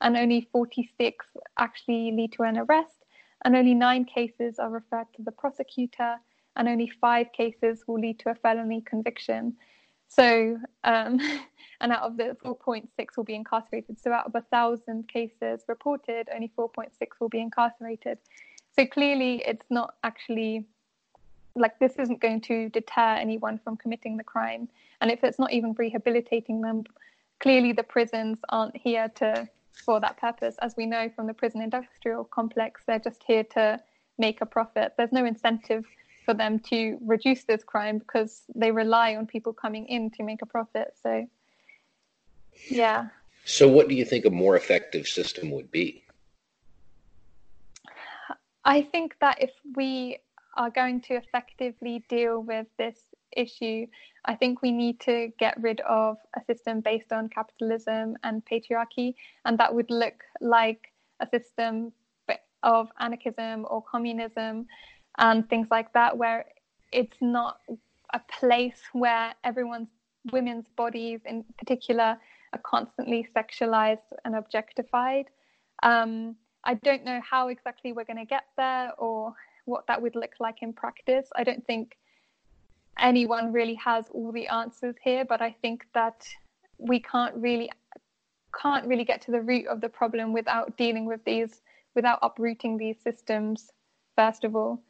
[0.00, 1.26] and only 46
[1.58, 3.04] actually lead to an arrest,
[3.44, 6.16] and only nine cases are referred to the prosecutor,
[6.56, 9.56] and only five cases will lead to a felony conviction.
[10.08, 11.20] So, um,
[11.80, 13.98] and out of the 4.6 will be incarcerated.
[14.00, 16.88] So, out of a thousand cases reported, only 4.6
[17.20, 18.18] will be incarcerated.
[18.76, 20.66] So, clearly, it's not actually
[21.54, 24.68] like this isn't going to deter anyone from committing the crime.
[25.00, 26.84] And if it's not even rehabilitating them
[27.40, 30.56] clearly the prisons aren't here to for that purpose.
[30.60, 33.80] As we know from the prison industrial complex they're just here to
[34.18, 34.92] make a profit.
[34.96, 35.86] There's no incentive
[36.24, 40.42] for them to reduce this crime because they rely on people coming in to make
[40.42, 40.94] a profit.
[41.02, 41.26] So
[42.68, 43.08] yeah.
[43.44, 46.04] So what do you think a more effective system would be?
[48.64, 50.18] I think that if we
[50.56, 52.98] are going to effectively deal with this
[53.36, 53.86] issue,
[54.24, 59.14] I think we need to get rid of a system based on capitalism and patriarchy,
[59.44, 61.92] and that would look like a system
[62.62, 64.66] of anarchism or communism
[65.18, 66.44] and things like that, where
[66.92, 67.58] it's not
[68.12, 69.88] a place where everyone's
[70.32, 72.18] women's bodies, in particular,
[72.52, 75.26] are constantly sexualized and objectified.
[75.82, 79.32] Um, I don't know how exactly we're going to get there or
[79.70, 81.28] what that would look like in practice.
[81.34, 81.96] I don't think
[82.98, 86.26] anyone really has all the answers here, but I think that
[86.78, 87.70] we can't really
[88.60, 91.62] can't really get to the root of the problem without dealing with these,
[91.94, 93.70] without uprooting these systems,
[94.16, 94.82] first of all.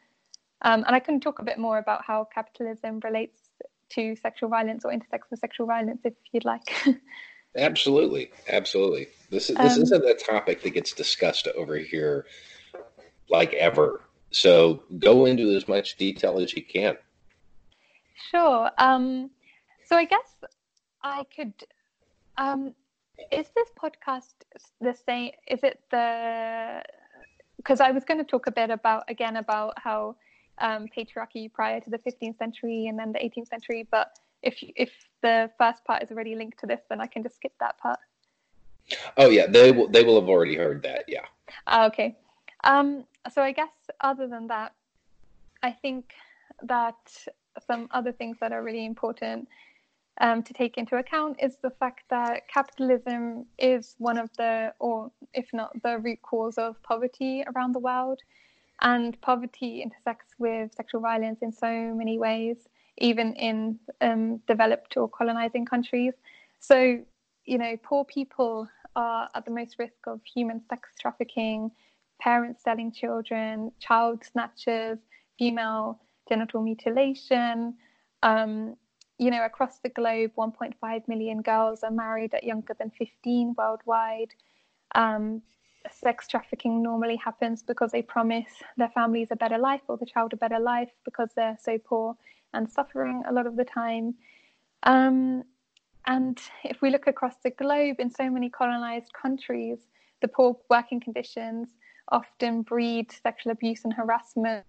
[0.63, 3.39] Um, and I can talk a bit more about how capitalism relates
[3.91, 6.73] to sexual violence or intersex with sexual violence if you'd like.
[7.57, 9.09] absolutely, absolutely.
[9.31, 12.27] This is this um, isn't a topic that gets discussed over here
[13.29, 14.03] like ever.
[14.31, 16.97] So go into as much detail as you can.
[18.31, 18.71] Sure.
[18.79, 19.31] Um,
[19.87, 20.37] so I guess
[21.03, 21.53] I could.
[22.37, 22.75] Um,
[23.33, 24.35] is this podcast
[24.81, 25.33] the same?
[25.49, 26.83] Is it the?
[27.57, 30.17] Because I was going to talk a bit about again about how
[30.59, 33.87] um, patriarchy prior to the 15th century and then the 18th century.
[33.91, 34.91] But if if
[35.23, 37.99] the first part is already linked to this, then I can just skip that part.
[39.17, 39.89] Oh yeah, they will.
[39.89, 41.05] They will have already heard that.
[41.09, 41.27] Yeah.
[41.67, 42.17] Ah, okay.
[42.65, 44.75] Um, so I guess other than that,
[45.63, 46.13] I think
[46.63, 47.27] that
[47.67, 49.49] some other things that are really important
[50.21, 55.11] um, to take into account is the fact that capitalism is one of the, or
[55.33, 58.21] if not the root cause of poverty around the world.
[58.83, 62.57] And poverty intersects with sexual violence in so many ways,
[62.99, 66.15] even in um, developed or colonizing countries.
[66.61, 67.01] So,
[67.45, 71.71] you know, poor people are at the most risk of human sex trafficking,
[72.21, 74.99] parents selling children, child snatchers,
[75.39, 77.75] female genital mutilation.
[78.23, 78.77] Um,
[79.19, 84.33] you know, across the globe, 1.5 million girls are married at younger than 15 worldwide.
[84.95, 85.43] Um,
[85.91, 90.33] sex trafficking normally happens because they promise their families a better life or the child
[90.33, 92.17] a better life because they're so poor
[92.53, 94.15] and suffering a lot of the time.
[94.85, 95.45] Um,
[96.07, 99.79] and if we look across the globe, in so many colonized countries,
[100.23, 101.69] the poor working conditions
[102.11, 104.65] often breed sexual abuse and harassment.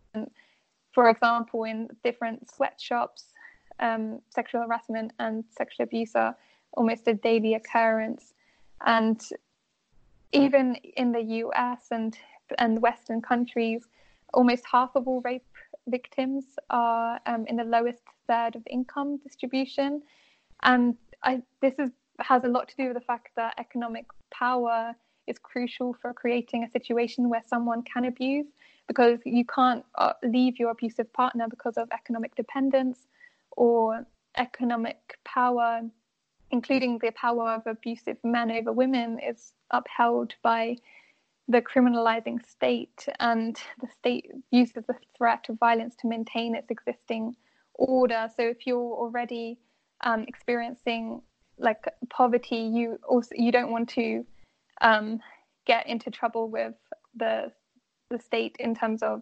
[0.93, 3.33] For example, in different sweatshops,
[3.79, 6.35] um, sexual harassment and sexual abuse are
[6.73, 8.33] almost a daily occurrence.
[8.85, 9.21] And
[10.31, 12.17] even in the US and
[12.57, 13.87] and Western countries,
[14.33, 15.45] almost half of all rape
[15.87, 20.01] victims are um, in the lowest third of income distribution,
[20.63, 24.95] and I, this is, has a lot to do with the fact that economic power
[25.28, 28.47] is crucial for creating a situation where someone can abuse,
[28.88, 33.07] because you can't uh, leave your abusive partner because of economic dependence
[33.51, 34.05] or
[34.38, 35.82] economic power
[36.51, 40.76] including the power of abusive men over women, is upheld by
[41.47, 47.36] the criminalizing state, and the state uses the threat of violence to maintain its existing
[47.74, 48.30] order.
[48.36, 49.57] So if you're already
[50.01, 51.22] um, experiencing
[51.57, 54.26] like poverty, you also you don't want to
[54.82, 55.19] um,
[55.65, 56.73] get into trouble with
[57.15, 57.51] the
[58.09, 59.21] the state in terms of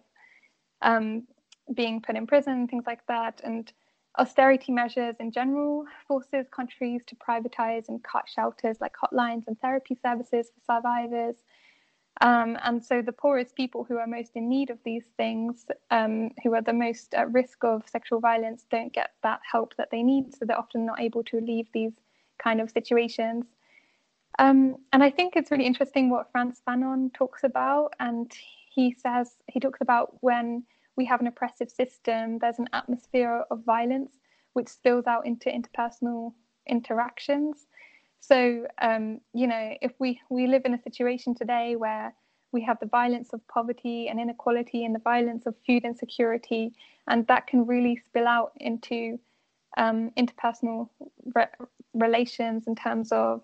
[0.81, 1.27] um,
[1.75, 3.71] being put in prison, things like that, and
[4.17, 9.97] Austerity measures in general forces countries to privatize and cut shelters like hotlines and therapy
[10.01, 11.35] services for survivors.
[12.21, 16.31] Um, and so the poorest people who are most in need of these things, um,
[16.43, 20.03] who are the most at risk of sexual violence, don't get that help that they
[20.03, 20.33] need.
[20.35, 21.93] So they're often not able to leave these
[22.43, 23.45] kind of situations.
[24.37, 27.93] Um, and I think it's really interesting what Frantz Fanon talks about.
[27.99, 28.31] And
[28.69, 30.63] he says, he talks about when
[30.95, 34.17] we have an oppressive system, there's an atmosphere of violence
[34.53, 36.33] which spills out into interpersonal
[36.67, 37.65] interactions.
[38.19, 42.13] So, um, you know, if we, we live in a situation today where
[42.51, 46.73] we have the violence of poverty and inequality and the violence of food insecurity,
[47.07, 49.19] and that can really spill out into
[49.77, 50.89] um, interpersonal
[51.35, 51.47] re-
[51.93, 53.41] relations in terms of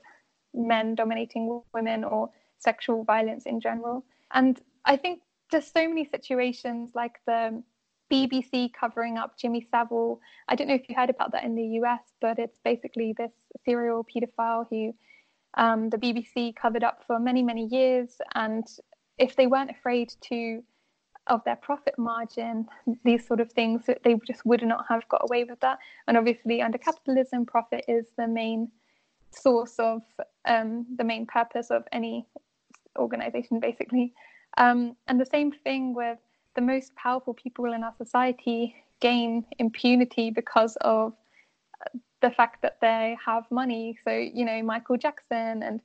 [0.56, 2.30] men dominating women or
[2.60, 4.06] sexual violence in general.
[4.34, 7.62] And I think just so many situations like the
[8.12, 10.20] BBC covering up Jimmy Savile.
[10.48, 13.32] I don't know if you heard about that in the US, but it's basically this
[13.64, 14.94] serial paedophile who
[15.58, 18.18] um, the BBC covered up for many, many years.
[18.34, 18.66] And
[19.18, 20.62] if they weren't afraid to
[21.28, 22.68] of their profit margin,
[23.04, 25.80] these sort of things, they just would not have got away with that.
[26.08, 28.70] And obviously, under capitalism, profit is the main
[29.32, 30.02] source of
[30.46, 32.26] um, the main purpose of any
[32.98, 34.14] organization, basically.
[34.58, 36.18] Um, and the same thing with
[36.56, 41.14] the most powerful people in our society gain impunity because of
[42.22, 43.98] the fact that they have money.
[44.04, 45.82] So, you know, Michael Jackson and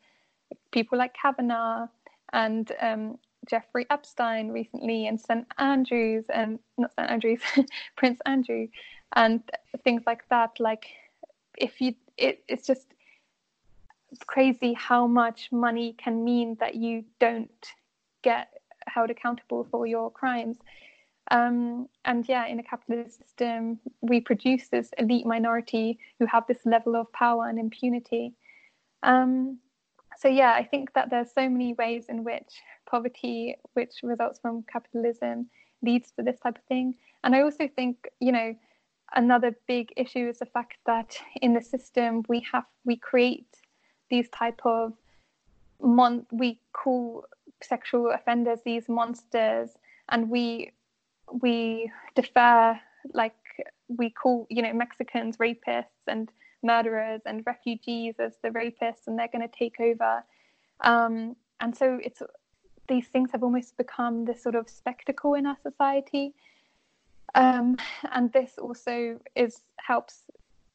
[0.71, 1.87] people like Kavanaugh
[2.33, 3.19] and um,
[3.49, 5.47] Jeffrey Epstein recently, and St.
[5.59, 7.11] Andrews, and not St.
[7.11, 7.41] Andrews,
[7.97, 8.69] Prince Andrew,
[9.17, 9.43] and
[9.83, 10.61] things like that.
[10.61, 10.87] Like,
[11.57, 12.95] if you, it, it's just
[14.27, 17.67] crazy how much money can mean that you don't
[18.23, 18.49] get
[18.87, 20.59] held accountable for your crimes.
[21.31, 26.65] Um, and yeah, in a capitalist system, we produce this elite minority who have this
[26.65, 28.35] level of power and impunity.
[29.03, 29.59] Um,
[30.19, 32.53] so yeah, I think that there's so many ways in which
[32.91, 35.49] poverty, which results from capitalism,
[35.83, 36.95] leads to this type of thing.
[37.23, 38.55] And I also think, you know,
[39.15, 43.47] another big issue is the fact that in the system we have we create
[44.11, 44.93] these type of
[45.83, 47.25] mon we call
[47.63, 49.71] sexual offenders these monsters
[50.09, 50.73] and we
[51.41, 52.79] we defer
[53.15, 53.35] like
[53.89, 56.31] we call you know Mexicans rapists and
[56.63, 60.23] murderers and refugees as the rapists and they're going to take over.
[60.81, 62.23] Um, and so it's
[62.89, 66.35] these things have almost become this sort of spectacle in our society.
[67.35, 67.77] Um,
[68.13, 70.25] and this also is helps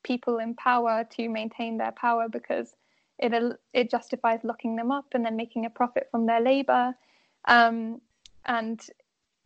[0.03, 2.75] people in power to maintain their power because
[3.19, 6.93] it it justifies locking them up and then making a profit from their labor
[7.45, 8.01] um,
[8.45, 8.87] and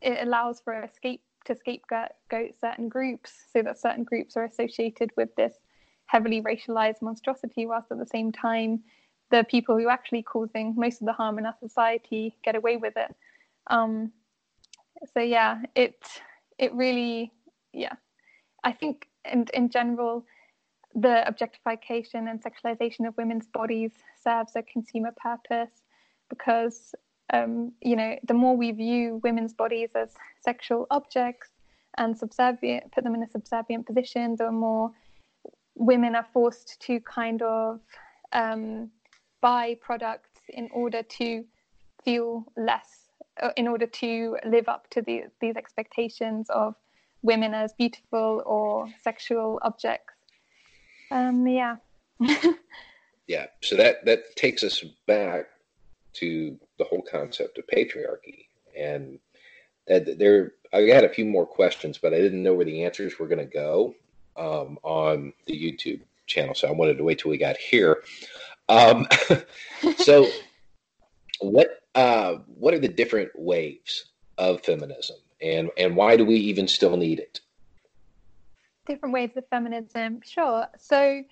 [0.02, 2.12] it allows for escape to scapegoat
[2.60, 5.54] certain groups so that certain groups are associated with this
[6.06, 8.82] heavily racialized monstrosity whilst at the same time
[9.32, 12.78] the people who are actually causing most of the harm in our society get away
[12.78, 13.16] with it.
[13.68, 14.12] Um,
[15.14, 15.96] so yeah it
[16.58, 17.32] it really
[17.74, 17.94] yeah.
[18.64, 20.26] I think in, in general
[20.96, 25.84] the objectification and sexualization of women's bodies serves a consumer purpose
[26.30, 26.96] because
[27.32, 31.50] um, you know the more we view women's bodies as sexual objects
[31.98, 34.92] and subservient put them in a subservient position the more
[35.76, 37.80] women are forced to kind of
[38.34, 38.90] um,
[39.42, 41.44] buy products in order to
[42.04, 43.10] feel less
[43.42, 46.76] uh, in order to live up to the, these expectations of
[47.22, 50.19] women as beautiful or sexual objects
[51.12, 51.76] um, yeah.
[53.28, 53.48] yeah.
[53.62, 55.48] So that that takes us back
[56.14, 58.46] to the whole concept of patriarchy,
[58.78, 59.20] and
[59.88, 60.54] that there.
[60.72, 63.40] I had a few more questions, but I didn't know where the answers were going
[63.40, 63.96] to go
[64.38, 68.04] um, on the YouTube channel, so I wanted to wait till we got here.
[68.68, 69.08] Um,
[69.98, 70.28] so,
[71.40, 74.06] what uh, what are the different waves
[74.38, 77.42] of feminism, and and why do we even still need it?
[78.90, 80.20] Different waves of feminism.
[80.26, 80.68] Sure.
[80.78, 81.24] So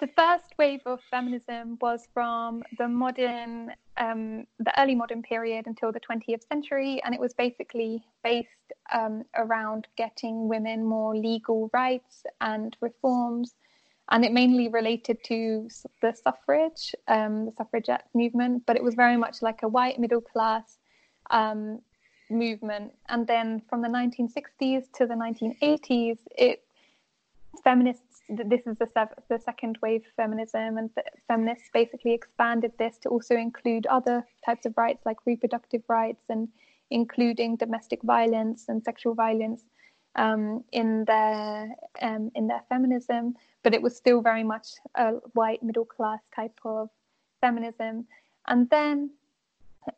[0.00, 5.92] the first wave of feminism was from the modern, um, the early modern period until
[5.92, 8.48] the 20th century, and it was basically based
[8.92, 13.54] um, around getting women more legal rights and reforms.
[14.12, 15.68] And it mainly related to
[16.02, 20.22] the suffrage, um, the suffragette movement, but it was very much like a white middle
[20.22, 20.78] class
[21.30, 21.80] um,
[22.30, 22.92] movement.
[23.08, 26.64] And then from the 1960s to the 1980s, it
[27.64, 30.90] feminists this is the, the second wave feminism and
[31.26, 36.48] feminists basically expanded this to also include other types of rights like reproductive rights and
[36.90, 39.64] including domestic violence and sexual violence
[40.16, 41.68] um, in their
[42.02, 43.34] um, in their feminism.
[43.62, 46.88] But it was still very much a white middle class type of
[47.40, 48.06] feminism.
[48.46, 49.10] And then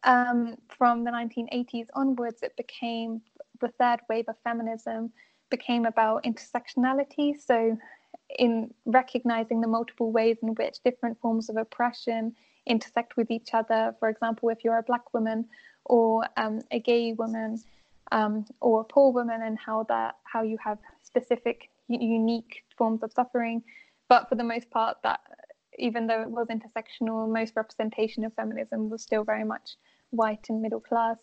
[0.04, 3.20] um, from the 1980s onwards it became
[3.60, 5.12] the third wave of feminism
[5.56, 7.28] became about intersectionality.
[7.48, 7.78] So,
[8.38, 8.52] in
[8.86, 12.34] recognizing the multiple ways in which different forms of oppression
[12.66, 13.94] intersect with each other.
[13.98, 15.38] For example, if you're a black woman
[15.84, 17.60] or um, a gay woman
[18.10, 23.12] um, or a poor woman, and how that how you have specific unique forms of
[23.12, 23.62] suffering.
[24.08, 25.20] But for the most part, that
[25.78, 29.76] even though it was intersectional, most representation of feminism was still very much
[30.10, 31.16] white and middle class.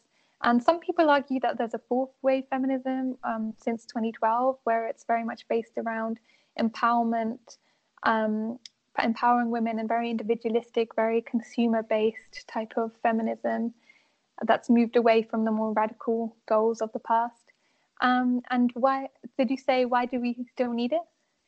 [0.43, 5.03] And some people argue that there's a fourth wave feminism um, since 2012, where it's
[5.03, 6.19] very much based around
[6.57, 7.57] empowerment,
[8.03, 8.57] um,
[9.03, 13.73] empowering women, and very individualistic, very consumer based type of feminism
[14.45, 17.51] that's moved away from the more radical goals of the past.
[18.01, 21.01] Um, and why did you say why do we still need it?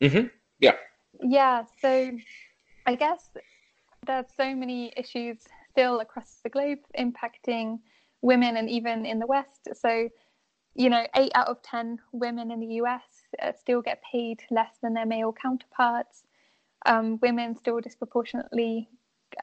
[0.05, 0.27] Mm-hmm.
[0.59, 0.75] Yeah.
[1.23, 1.63] Yeah.
[1.81, 2.11] So
[2.85, 3.29] I guess
[4.05, 5.37] there's so many issues
[5.71, 7.79] still across the globe impacting
[8.21, 9.69] women and even in the West.
[9.73, 10.09] So,
[10.75, 13.03] you know, eight out of 10 women in the US
[13.41, 16.23] uh, still get paid less than their male counterparts.
[16.85, 18.89] Um, women still disproportionately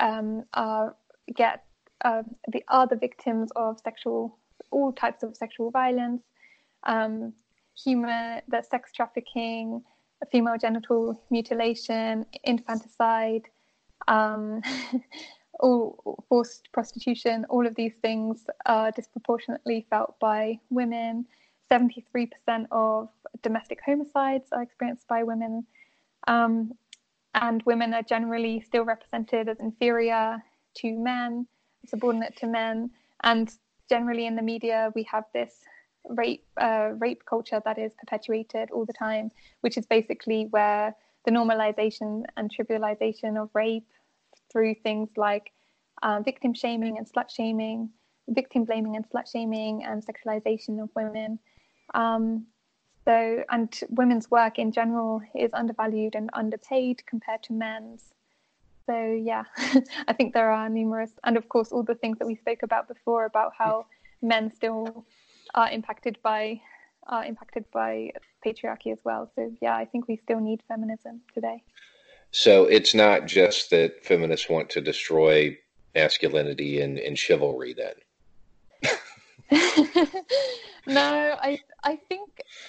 [0.00, 0.96] um, are
[1.34, 1.64] get
[2.04, 4.38] uh, the are the victims of sexual
[4.70, 6.22] all types of sexual violence,
[6.84, 7.32] um,
[7.76, 9.82] human the sex trafficking,
[10.30, 13.48] female genital mutilation, infanticide,
[14.08, 14.60] um,
[15.60, 21.26] all forced prostitution, all of these things are disproportionately felt by women.
[21.70, 22.30] 73%
[22.70, 23.08] of
[23.42, 25.66] domestic homicides are experienced by women.
[26.26, 26.72] Um,
[27.34, 30.42] and women are generally still represented as inferior
[30.76, 31.46] to men,
[31.86, 32.90] subordinate to men.
[33.22, 33.50] And
[33.88, 35.54] generally in the media, we have this
[36.08, 39.30] rape uh, rape culture that is perpetuated all the time,
[39.60, 40.94] which is basically where
[41.24, 43.86] the normalization and trivialization of rape
[44.50, 45.52] through things like
[46.02, 47.90] uh, victim shaming and slut shaming,
[48.28, 51.38] victim blaming and slut shaming, and sexualization of women.
[51.94, 52.46] Um,
[53.04, 58.12] So, and women's work in general is undervalued and underpaid compared to men's.
[58.86, 59.44] So, yeah,
[60.08, 62.86] I think there are numerous, and of course, all the things that we spoke about
[62.86, 63.86] before about how
[64.20, 65.06] men still
[65.54, 66.60] are impacted by
[67.06, 68.10] are impacted by
[68.44, 69.30] patriarchy as well.
[69.34, 71.62] So, yeah, I think we still need feminism today.
[72.30, 75.56] So it's not just that feminists want to destroy
[75.94, 77.94] masculinity and, and chivalry then.
[80.86, 82.28] no, I I think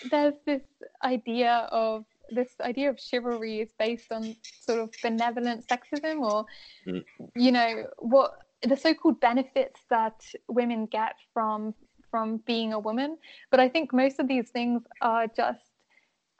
[0.09, 0.61] there's this
[1.03, 6.45] idea of this idea of chivalry is based on sort of benevolent sexism or
[6.87, 7.03] mm.
[7.35, 11.73] you know what the so-called benefits that women get from
[12.11, 13.17] from being a woman
[13.51, 15.68] but i think most of these things are just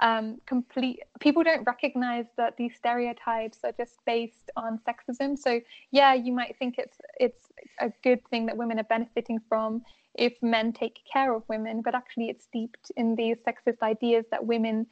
[0.01, 5.37] um, complete people don't recognize that these stereotypes are just based on sexism.
[5.37, 9.81] So yeah you might think it's it's a good thing that women are benefiting from
[10.15, 14.45] if men take care of women but actually it's steeped in these sexist ideas that
[14.45, 14.87] women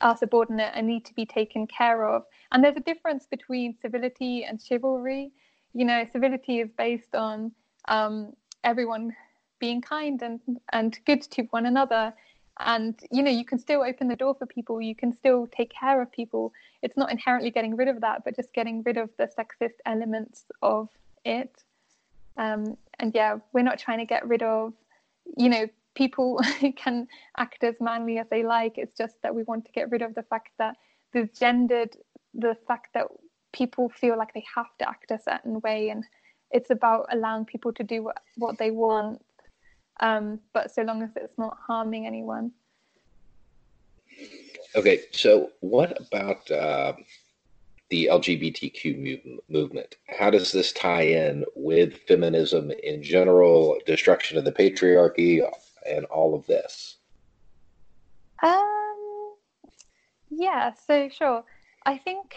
[0.00, 2.24] are subordinate and need to be taken care of.
[2.52, 5.32] And there's a difference between civility and chivalry.
[5.74, 7.52] You know civility is based on
[7.88, 8.32] um,
[8.64, 9.14] everyone
[9.60, 10.40] being kind and
[10.72, 12.14] and good to one another
[12.60, 15.72] and you know you can still open the door for people you can still take
[15.72, 16.52] care of people.
[16.82, 20.44] It's not inherently getting rid of that but just getting rid of the sexist elements
[20.62, 20.88] of
[21.24, 21.62] it.
[22.36, 24.72] Um, and yeah we're not trying to get rid of
[25.36, 25.66] you know
[25.98, 26.40] people
[26.76, 28.78] can act as manly as they like.
[28.78, 30.76] It's just that we want to get rid of the fact that
[31.12, 31.96] the gendered
[32.34, 33.06] the fact that
[33.52, 35.90] people feel like they have to act a certain way.
[35.90, 36.04] And
[36.50, 39.22] it's about allowing people to do what, what they want
[40.00, 42.52] um, but so long as it's not harming anyone.
[44.74, 46.92] Okay, so what about uh,
[47.90, 49.96] the LGBTQ move- movement?
[50.06, 55.48] How does this tie in with feminism in general, destruction of the patriarchy,
[55.86, 56.96] and all of this?
[58.42, 59.34] Um,
[60.30, 61.44] yeah, so sure.
[61.86, 62.34] I think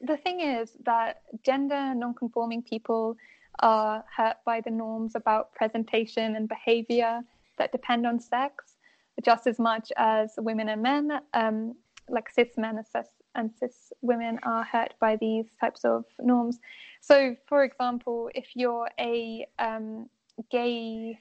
[0.00, 3.16] the thing is that gender non-conforming people
[3.60, 7.20] are hurt by the norms about presentation and behavior
[7.58, 8.76] that depend on sex
[9.24, 11.74] just as much as women and men, um,
[12.08, 16.58] like cis men and cis, and cis women, are hurt by these types of norms.
[17.00, 20.08] So, for example, if you're a um,
[20.50, 21.18] gay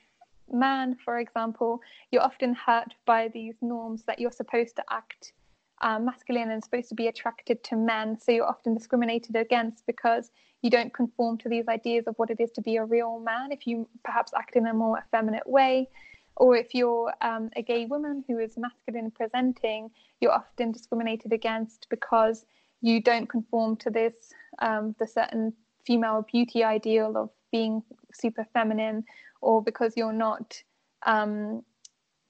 [0.52, 1.80] man, for example,
[2.12, 5.34] you're often hurt by these norms that you're supposed to act
[5.82, 8.18] um, masculine and supposed to be attracted to men.
[8.20, 12.40] So you're often discriminated against because you don't conform to these ideas of what it
[12.40, 13.52] is to be a real man.
[13.52, 15.90] If you perhaps act in a more effeminate way,
[16.36, 19.90] or if you're um, a gay woman who is masculine presenting,
[20.22, 22.46] you're often discriminated against because
[22.82, 24.14] you don't conform to this
[24.60, 25.54] um, the certain
[25.86, 29.04] female beauty ideal of being super feminine,
[29.42, 30.62] or because you're not
[31.06, 31.64] um,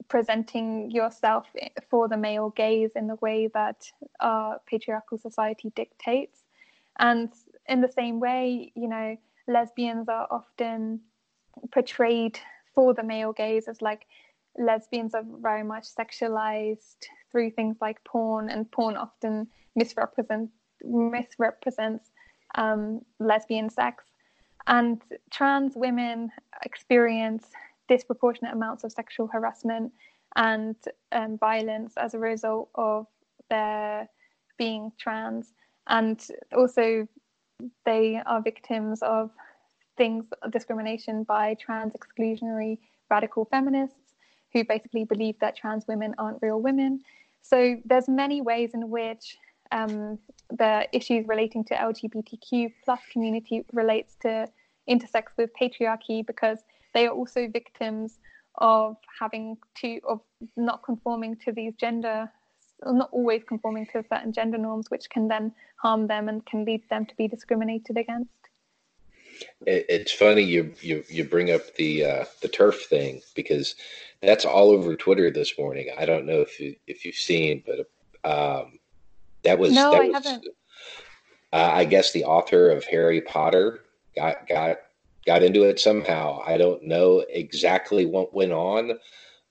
[0.08, 1.46] presenting yourself
[1.90, 3.90] for the male gaze in the way that
[4.20, 6.44] our patriarchal society dictates.
[6.98, 7.32] And
[7.68, 9.16] in the same way, you know,
[9.48, 11.00] lesbians are often
[11.70, 12.38] portrayed
[12.74, 14.06] for the male gaze as like
[14.58, 20.50] lesbians are very much sexualized through things like porn, and porn often misrepresent
[20.84, 22.10] misrepresents
[22.56, 24.04] um, lesbian sex.
[24.66, 25.00] And
[25.30, 26.30] trans women
[26.64, 27.46] experience
[27.96, 29.92] disproportionate amounts of sexual harassment
[30.36, 30.76] and
[31.12, 33.06] um, violence as a result of
[33.50, 34.08] their
[34.56, 35.52] being trans.
[35.86, 36.18] And
[36.56, 37.06] also,
[37.84, 39.30] they are victims of
[39.98, 42.78] things, discrimination by trans exclusionary
[43.10, 44.14] radical feminists
[44.52, 47.00] who basically believe that trans women aren't real women.
[47.42, 49.36] So there's many ways in which
[49.70, 50.18] um,
[50.50, 54.48] the issues relating to LGBTQ plus community relates to
[54.86, 56.58] intersects with patriarchy because
[56.94, 58.18] they are also victims
[58.56, 60.20] of having to of
[60.56, 62.30] not conforming to these gender
[62.84, 66.82] not always conforming to certain gender norms which can then harm them and can lead
[66.90, 68.28] them to be discriminated against
[69.66, 73.74] it's funny you you you bring up the uh, the TERF thing because
[74.20, 75.88] that's all over Twitter this morning.
[75.98, 77.88] I don't know if you if you've seen, but
[78.28, 78.78] um,
[79.44, 80.46] that was no, that I was, haven't.
[81.52, 83.80] Uh, I guess the author of Harry Potter
[84.16, 84.78] got got
[85.26, 86.42] got into it somehow.
[86.46, 88.98] I don't know exactly what went on,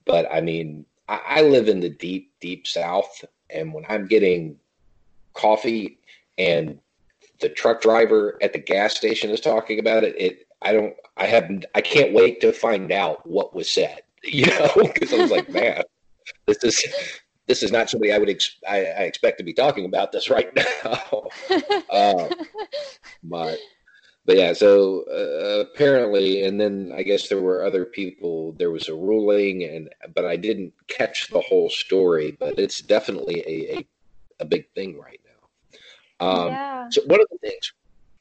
[0.06, 4.58] but I mean, I, I live in the deep, deep South, and when I'm getting
[5.34, 6.00] coffee
[6.38, 6.80] and
[7.40, 11.26] the truck driver at the gas station is talking about it, it I don't, I
[11.26, 15.32] haven't, I can't wait to find out what was said, you know, because I was
[15.32, 15.84] like, man,
[16.46, 16.84] this is
[17.48, 20.30] this is not somebody I would ex- I, I, expect to be talking about this
[20.30, 21.28] right now.
[21.90, 22.30] uh,
[23.24, 23.58] but
[24.26, 28.52] but yeah, so uh, apparently, and then I guess there were other people.
[28.54, 32.38] There was a ruling, and but I didn't catch the whole story.
[32.40, 33.88] But it's definitely a a,
[34.42, 36.28] a big thing right now.
[36.28, 36.90] Um, yeah.
[36.90, 37.74] So one of the things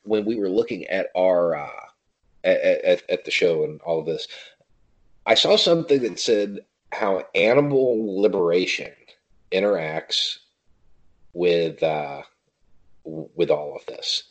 [0.05, 1.87] when we were looking at our uh,
[2.45, 4.27] at, at, at the show and all of this,
[5.27, 6.61] I saw something that said
[6.93, 8.93] how animal liberation
[9.53, 10.39] interacts
[11.35, 12.23] with uh,
[13.05, 14.25] with all of this,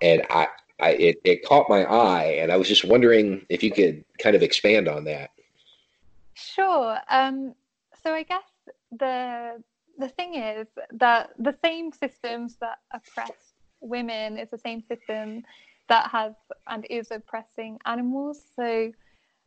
[0.00, 0.46] and I
[0.78, 4.36] I, it, it caught my eye, and I was just wondering if you could kind
[4.36, 5.30] of expand on that.
[6.34, 6.98] Sure.
[7.08, 7.54] Um,
[8.02, 8.44] so I guess
[8.92, 9.62] the
[9.98, 13.32] the thing is that the same systems that oppress
[13.80, 15.42] women is the same system
[15.88, 16.34] that has
[16.66, 18.42] and is oppressing animals.
[18.56, 18.92] So,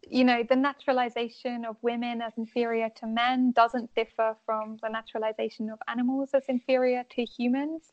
[0.07, 5.69] you know, the naturalization of women as inferior to men doesn't differ from the naturalization
[5.69, 7.91] of animals as inferior to humans.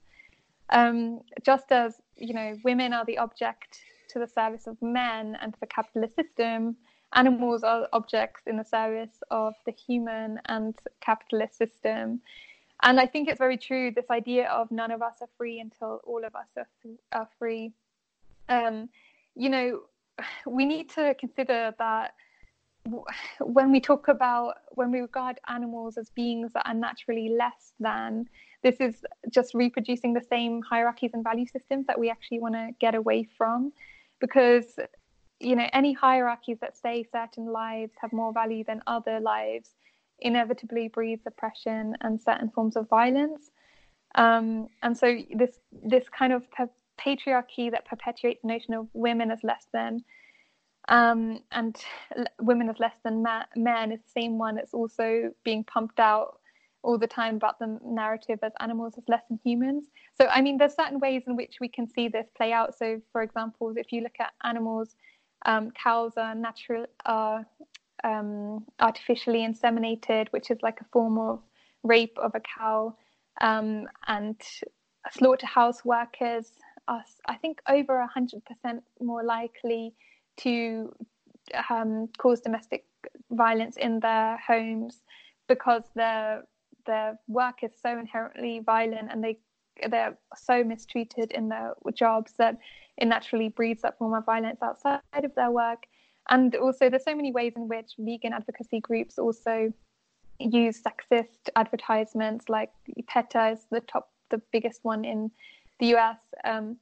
[0.71, 3.79] Um, just as you know, women are the object
[4.11, 6.77] to the service of men and to the capitalist system,
[7.15, 12.21] animals are objects in the service of the human and capitalist system.
[12.83, 16.01] And I think it's very true this idea of none of us are free until
[16.05, 16.69] all of us are,
[17.13, 17.73] are free.
[18.49, 18.89] Um,
[19.35, 19.83] you know,
[20.47, 22.15] we need to consider that
[23.41, 28.27] when we talk about when we regard animals as beings that are naturally less than
[28.63, 32.71] this is just reproducing the same hierarchies and value systems that we actually want to
[32.81, 33.73] get away from.
[34.21, 34.79] Because
[35.41, 39.71] you know any hierarchies that say certain lives have more value than other lives
[40.21, 43.51] inevitably breeds oppression and certain forms of violence.
[44.15, 46.45] Um, and so this this kind of
[46.99, 50.03] patriarchy that perpetuates the notion of women as less than
[50.89, 51.77] um, and
[52.41, 56.39] women as less than ma- men is the same one that's also being pumped out
[56.83, 59.87] all the time about the narrative as animals as less than humans.
[60.15, 62.79] So, I mean, there's certain ways in which we can see this play out.
[62.79, 64.95] So, for example, if you look at animals,
[65.45, 67.45] um, cows are natural, are
[68.05, 71.41] um, artificially inseminated, which is like a form of
[71.83, 72.97] rape of a cow,
[73.41, 74.41] um, and
[75.11, 76.53] slaughterhouse workers
[76.87, 79.93] are, I think, over 100% more likely
[80.39, 80.93] to
[81.71, 82.85] um, cause domestic
[83.31, 85.03] violence in their homes
[85.49, 86.43] because they're
[86.87, 89.39] their work is so inherently violent and they
[89.91, 92.57] they're so mistreated in their jobs that
[92.97, 95.85] it naturally breeds that form of violence outside of their work.
[96.31, 99.73] And also, there's so many ways in which vegan advocacy groups also
[100.39, 102.71] use sexist advertisements, like
[103.07, 105.31] PETA is the top, the biggest one in
[105.79, 106.19] the US.
[106.45, 106.77] Um,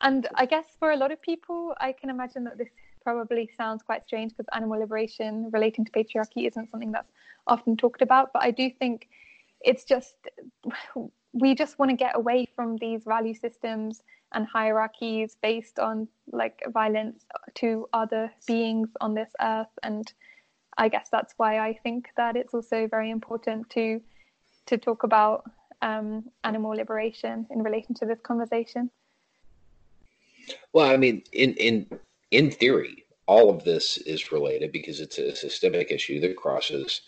[0.00, 2.70] and I guess for a lot of people, I can imagine that this
[3.06, 7.12] probably sounds quite strange because animal liberation relating to patriarchy isn't something that's
[7.46, 8.32] often talked about.
[8.32, 9.08] But I do think
[9.60, 10.16] it's just
[11.32, 14.02] we just want to get away from these value systems
[14.32, 20.12] and hierarchies based on like violence to other beings on this earth and
[20.78, 24.00] i guess that's why i think that it's also very important to
[24.66, 25.44] to talk about
[25.82, 28.90] um, animal liberation in relation to this conversation
[30.72, 31.86] well i mean in in
[32.30, 37.02] in theory all of this is related because it's a systemic issue that crosses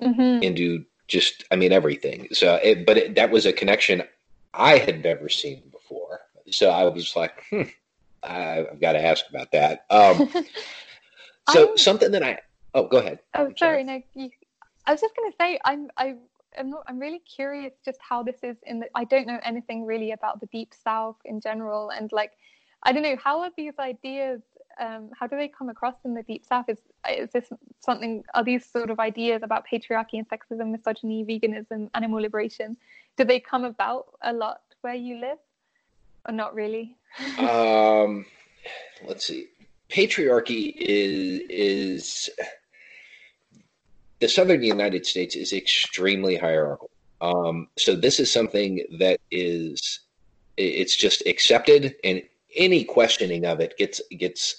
[0.00, 0.42] mm-hmm.
[0.42, 2.28] into just I mean everything.
[2.32, 4.02] So, it, but it, that was a connection
[4.54, 6.20] I had never seen before.
[6.50, 7.62] So I was like, hmm,
[8.22, 9.84] I've got to ask about that.
[9.90, 10.30] Um,
[11.50, 12.38] so I'm, something that I
[12.74, 13.20] oh go ahead.
[13.34, 13.84] Oh, sorry, sorry.
[13.84, 14.02] no.
[14.14, 14.30] You,
[14.86, 16.16] I was just going to say I'm I.
[16.58, 16.84] I'm not.
[16.86, 18.86] I'm really curious just how this is in the.
[18.94, 22.32] I don't know anything really about the deep south in general, and like,
[22.82, 24.40] I don't know how are these ideas
[24.78, 26.68] um, how do they come across in the deep south?
[26.68, 26.78] Is
[27.10, 27.50] is this
[27.80, 28.24] something?
[28.34, 32.76] Are these sort of ideas about patriarchy and sexism, misogyny, veganism, animal liberation?
[33.16, 35.38] Do they come about a lot where you live,
[36.28, 36.96] or not really?
[37.38, 38.26] um,
[39.06, 39.46] let's see.
[39.88, 42.30] Patriarchy is is
[44.20, 46.90] the southern United States is extremely hierarchical.
[47.20, 50.00] Um, so this is something that is
[50.56, 52.22] it's just accepted and
[52.56, 54.56] any questioning of it gets gets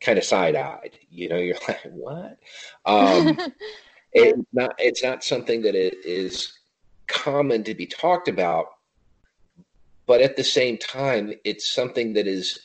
[0.00, 0.98] kind of side eyed.
[1.10, 2.38] You know, you're like, what?
[2.84, 3.38] Um,
[4.12, 6.52] it's not it's not something that it is
[7.06, 8.66] common to be talked about,
[10.06, 12.58] but at the same time, it's something that is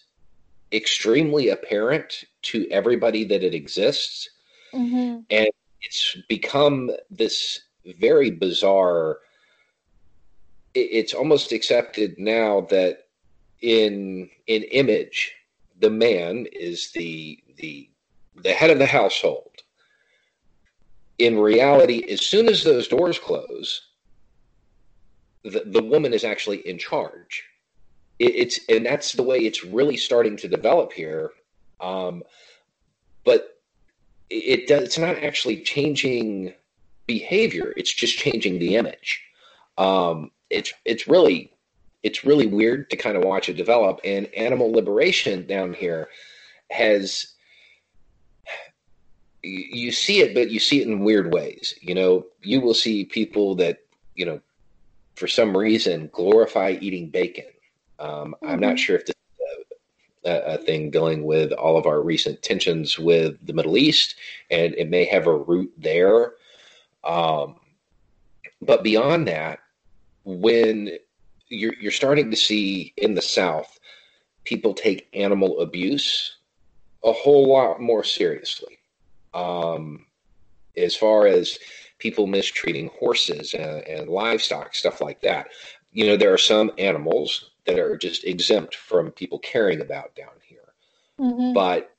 [0.72, 4.30] extremely apparent to everybody that it exists,
[4.74, 5.20] mm-hmm.
[5.30, 5.50] and
[5.82, 7.62] it's become this
[8.00, 9.20] very bizarre.
[10.76, 13.03] It's almost accepted now that
[13.64, 15.34] in in image
[15.80, 17.90] the man is the the
[18.36, 19.52] the head of the household.
[21.18, 23.90] In reality, as soon as those doors close,
[25.44, 27.44] the, the woman is actually in charge.
[28.20, 31.32] it, it's and that's the way it's really starting to develop here.
[31.80, 32.24] Um,
[33.24, 33.60] but
[34.30, 34.84] it, it does.
[34.84, 36.54] It's not actually changing
[37.08, 37.74] behavior.
[37.78, 39.22] It's just changing the image.
[39.78, 41.53] Um, it's it's really
[42.04, 44.00] it's really weird to kind of watch it develop.
[44.04, 46.10] And animal liberation down here
[46.70, 47.28] has
[49.42, 51.76] you see it, but you see it in weird ways.
[51.82, 53.80] You know, you will see people that
[54.16, 54.40] you know,
[55.16, 57.46] for some reason, glorify eating bacon.
[58.00, 58.48] Um, mm-hmm.
[58.48, 58.76] I'm not mm-hmm.
[58.78, 59.78] sure if this is
[60.26, 64.16] a, a, thing dealing with all of our recent tensions with the Middle East,
[64.50, 66.34] and it may have a root there.
[67.04, 67.56] Um,
[68.62, 69.60] but beyond that,
[70.24, 70.98] when
[71.54, 73.80] you're, you're starting to see in the South
[74.44, 76.38] people take animal abuse
[77.04, 78.80] a whole lot more seriously.
[79.34, 80.06] Um,
[80.78, 81.58] as far as
[82.04, 85.48] people mistreating horses and, and, livestock, stuff like that.
[85.92, 90.36] You know, there are some animals that are just exempt from people caring about down
[90.46, 90.74] here,
[91.18, 91.54] mm-hmm.
[91.54, 91.96] but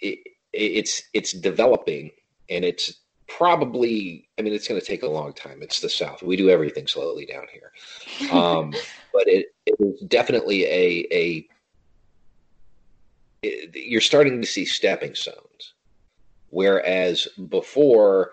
[0.00, 0.18] it,
[0.52, 2.10] it's it's developing,
[2.48, 2.94] and it's
[3.28, 4.28] probably.
[4.38, 5.62] I mean, it's going to take a long time.
[5.62, 6.22] It's the South.
[6.22, 8.74] We do everything slowly down here, um,
[9.26, 11.48] but it, it is definitely a a.
[13.42, 15.74] It, you're starting to see stepping stones,
[16.50, 18.30] whereas before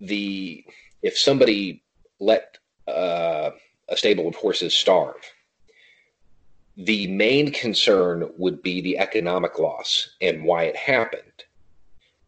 [0.00, 0.64] the
[1.02, 1.82] if somebody
[2.20, 3.50] let uh,
[3.88, 5.22] a stable of horses starve,
[6.76, 11.44] the main concern would be the economic loss and why it happened.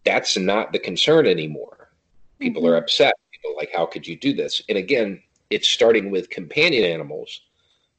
[0.04, 1.90] That's not the concern anymore.
[2.38, 2.72] People mm-hmm.
[2.72, 3.14] are upset.
[3.32, 4.62] People are like, how could you do this?
[4.68, 7.40] And again, it's starting with companion animals,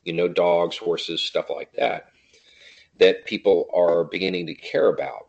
[0.04, 2.10] you know, dogs, horses, stuff like that,
[3.00, 5.28] that people are beginning to care about.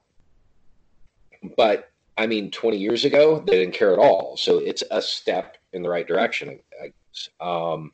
[1.57, 4.37] But I mean, 20 years ago, they didn't care at all.
[4.37, 6.61] So it's a step in the right direction.
[7.41, 7.93] Um,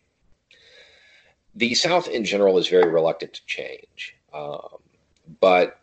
[1.54, 4.16] the South in general is very reluctant to change.
[4.34, 4.78] Um,
[5.40, 5.80] but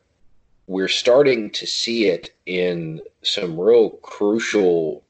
[0.67, 5.03] we're starting to see it in some real crucial,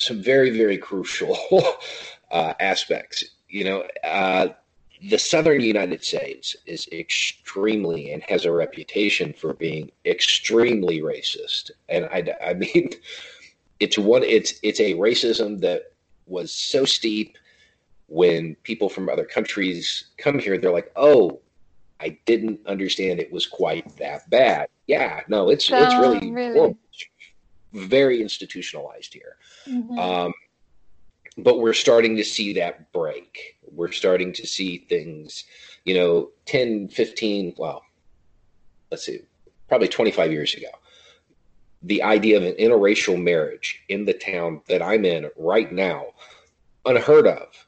[0.00, 1.36] some very, very crucial
[2.30, 3.24] uh, aspects.
[3.48, 4.48] You know, uh,
[5.08, 11.70] the southern United States is extremely and has a reputation for being extremely racist.
[11.88, 12.90] And I, I mean,
[13.80, 15.92] it's one it's it's a racism that
[16.26, 17.36] was so steep
[18.08, 21.40] when people from other countries come here, they're like, "Oh,
[22.00, 26.76] I didn't understand it was quite that bad." Yeah, no, it's so, it's really, really?
[27.72, 29.36] Very institutionalized here.
[29.66, 29.98] Mm-hmm.
[29.98, 30.32] Um,
[31.38, 33.56] but we're starting to see that break.
[33.70, 35.44] We're starting to see things,
[35.84, 37.82] you know, 10, 15, well,
[38.90, 39.20] let's see,
[39.68, 40.68] probably 25 years ago.
[41.82, 46.06] The idea of an interracial marriage in the town that I'm in right now,
[46.84, 47.66] unheard of.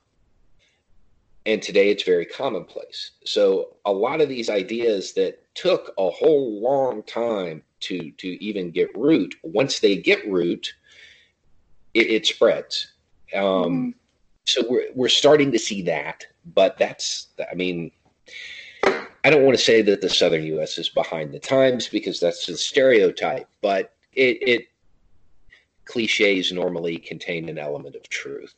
[1.46, 3.12] And today it's very commonplace.
[3.24, 8.70] So a lot of these ideas that took a whole long time to to even
[8.70, 10.72] get root, once they get root,
[11.94, 12.92] it, it spreads
[13.34, 13.90] um, mm-hmm.
[14.44, 17.92] So we're we're starting to see that, but that's I mean,
[18.84, 20.78] I don't want to say that the Southern U.S.
[20.78, 24.68] is behind the times because that's a stereotype, but it, it
[25.84, 28.54] cliches normally contain an element of truth,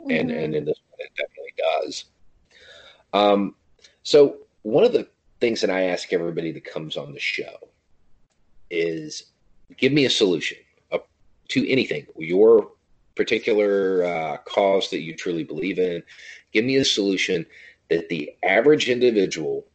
[0.00, 0.10] mm-hmm.
[0.10, 2.04] and and in this one it definitely does.
[3.14, 3.54] Um,
[4.02, 5.08] so one of the
[5.42, 7.56] things that I ask everybody that comes on the show
[8.70, 9.24] is
[9.76, 10.58] give me a solution
[11.48, 12.70] to anything your
[13.16, 16.02] particular uh, cause that you truly believe in.
[16.52, 17.44] Give me a solution
[17.90, 19.66] that the average individual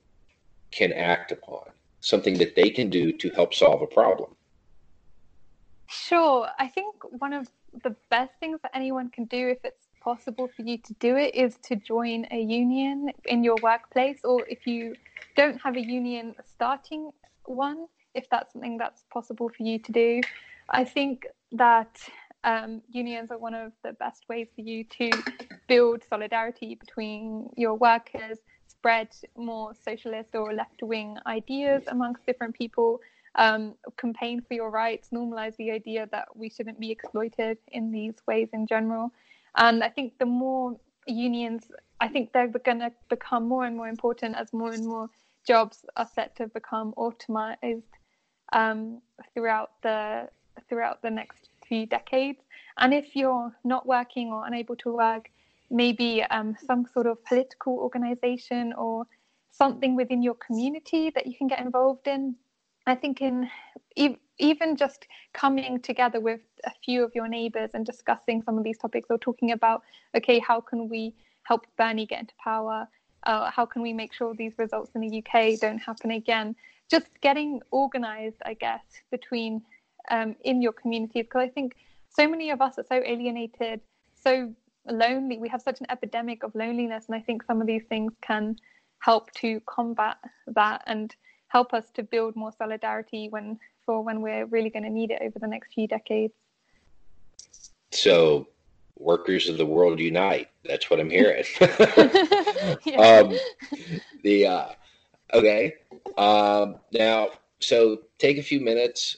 [0.72, 1.66] can act upon,
[2.00, 4.32] something that they can do to help solve a problem.
[5.90, 6.48] Sure.
[6.58, 7.48] I think one of
[7.84, 11.36] the best things that anyone can do, if it's possible for you to do it,
[11.36, 14.96] is to join a union in your workplace, or if you
[15.36, 17.12] don't have a union, starting
[17.46, 20.22] one, if that's something that's possible for you to do.
[20.70, 21.98] I think that
[22.44, 25.12] um, unions are one of the best ways for you to
[25.68, 33.00] build solidarity between your workers, spread more socialist or left wing ideas amongst different people,
[33.36, 38.16] um, campaign for your rights, normalize the idea that we shouldn't be exploited in these
[38.28, 39.12] ways in general.
[39.56, 40.76] And I think the more
[41.08, 41.64] unions,
[42.00, 45.10] I think they're going to become more and more important as more and more
[45.48, 47.84] jobs are set to become automated
[48.54, 49.02] um,
[49.34, 50.30] throughout the
[50.68, 52.40] throughout the next few decades.
[52.78, 55.30] And if you're not working or unable to work,
[55.70, 59.06] maybe um, some sort of political organization or
[59.52, 62.36] something within your community that you can get involved in.
[62.86, 63.50] I think in
[64.40, 68.78] even just coming together with a few of your neighbors and discussing some of these
[68.78, 69.82] topics or talking about,
[70.16, 71.14] okay, how can we
[71.48, 72.88] help Bernie get into power?
[73.28, 76.56] uh, how can we make sure these results in the UK don't happen again?
[76.90, 79.62] Just getting organized, I guess, between
[80.10, 81.76] um, in your communities, because I think
[82.10, 83.82] so many of us are so alienated,
[84.24, 84.54] so
[84.86, 85.38] lonely.
[85.38, 88.56] We have such an epidemic of loneliness, and I think some of these things can
[89.00, 90.18] help to combat
[90.48, 91.14] that and
[91.50, 95.22] help us to build more solidarity when for when we're really going to need it
[95.22, 96.34] over the next few decades.
[97.92, 98.48] So,
[99.00, 100.50] workers of the world unite.
[100.66, 101.44] That's what I'm hearing.
[102.98, 103.38] um,
[104.24, 104.68] the uh,
[105.34, 105.76] okay.
[106.18, 107.30] Um, now,
[107.60, 109.18] so take a few minutes,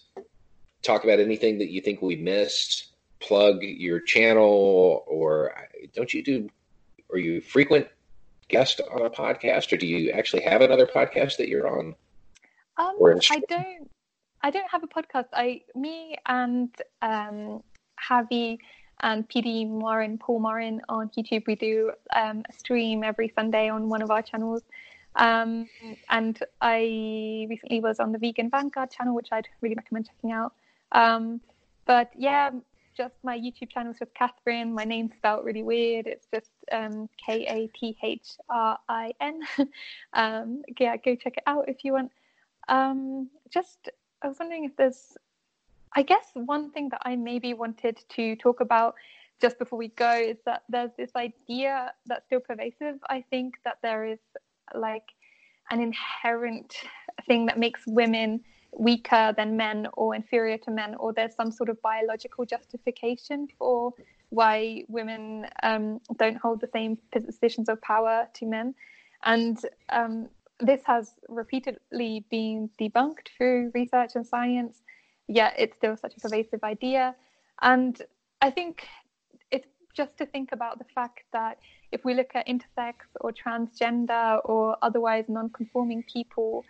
[0.82, 2.88] talk about anything that you think we missed.
[3.20, 5.54] Plug your channel, or
[5.94, 6.50] don't you do?
[7.12, 7.88] Are you frequent
[8.48, 11.96] guest on a podcast, or do you actually have another podcast that you're on?
[12.78, 12.96] Um,
[13.30, 13.90] I don't.
[14.42, 15.26] I don't have a podcast.
[15.34, 16.70] I, me, and
[17.02, 17.62] um,
[18.10, 18.58] Javi
[19.02, 23.90] and PD Morin, Paul Morin on YouTube, we do um, a stream every Sunday on
[23.90, 24.64] one of our channels.
[25.16, 25.68] Um,
[26.10, 30.54] and I recently was on the Vegan Vanguard channel, which I'd really recommend checking out.
[30.92, 31.42] Um,
[31.86, 32.52] but yeah,
[32.96, 34.74] just my YouTube channel is just Kathrin.
[34.74, 36.06] My name's spelled really weird.
[36.06, 39.42] It's just um, K A T H R I N.
[40.14, 42.12] Um, yeah, go check it out if you want.
[42.68, 43.90] Um, just,
[44.22, 45.18] I was wondering if there's,
[45.96, 48.96] I guess one thing that I maybe wanted to talk about
[49.42, 52.96] just before we go is that there's this idea that's still pervasive.
[53.10, 54.20] I think that there is
[54.76, 55.06] like
[55.72, 56.76] an inherent
[57.26, 58.42] thing that makes women
[58.78, 63.94] weaker than men or inferior to men, or there's some sort of biological justification for
[64.30, 68.76] why women um, don't hold the same positions of power to men.
[69.24, 69.60] And
[69.90, 70.30] um,
[70.60, 74.84] this has repeatedly been debunked through research and science,
[75.30, 77.16] yet it's still such a pervasive idea.
[77.62, 78.02] And
[78.42, 78.88] I think
[79.52, 81.60] it's just to think about the fact that
[81.92, 86.66] if we look at intersex or transgender or otherwise non conforming people,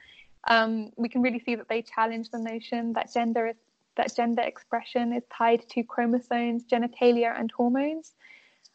[0.48, 3.56] um, we can really see that they challenge the notion that gender is
[3.96, 8.14] that gender expression is tied to chromosomes, genitalia, and hormones.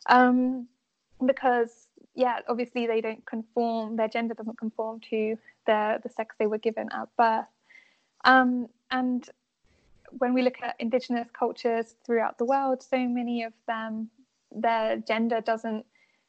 [0.06, 0.66] Um,
[1.24, 6.46] because yeah, obviously they don't conform, their gender doesn't conform to the, the sex they
[6.46, 7.46] were given at birth.
[8.24, 9.28] Um, and
[10.18, 14.10] when we look at indigenous cultures throughout the world, so many of them,
[14.52, 15.84] their gender doesn't,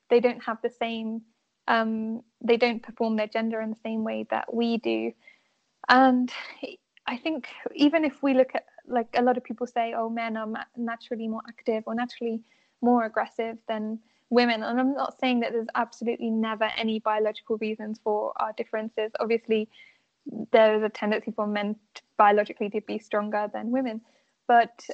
[0.09, 1.21] they don't have the same,
[1.67, 5.11] um, they don't perform their gender in the same way that we do.
[5.89, 6.31] And
[7.07, 10.37] I think even if we look at, like a lot of people say, oh, men
[10.37, 12.41] are naturally more active or naturally
[12.81, 14.63] more aggressive than women.
[14.63, 19.11] And I'm not saying that there's absolutely never any biological reasons for our differences.
[19.19, 19.69] Obviously,
[20.51, 24.01] there is a tendency for men to biologically to be stronger than women,
[24.47, 24.87] but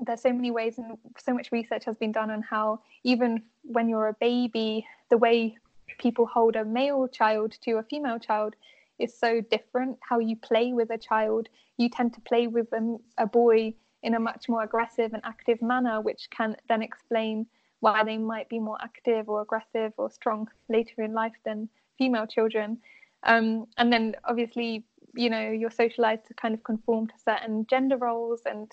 [0.00, 3.88] there's so many ways and so much research has been done on how even when
[3.88, 5.56] you're a baby, the way
[5.98, 8.54] people hold a male child to a female child
[8.98, 9.98] is so different.
[10.08, 14.14] How you play with a child, you tend to play with a, a boy in
[14.14, 17.46] a much more aggressive and active manner, which can then explain
[17.80, 22.26] why they might be more active or aggressive or strong later in life than female
[22.26, 22.78] children.
[23.24, 24.84] Um, and then obviously,
[25.14, 28.70] you know, you're socialized to kind of conform to certain gender roles, and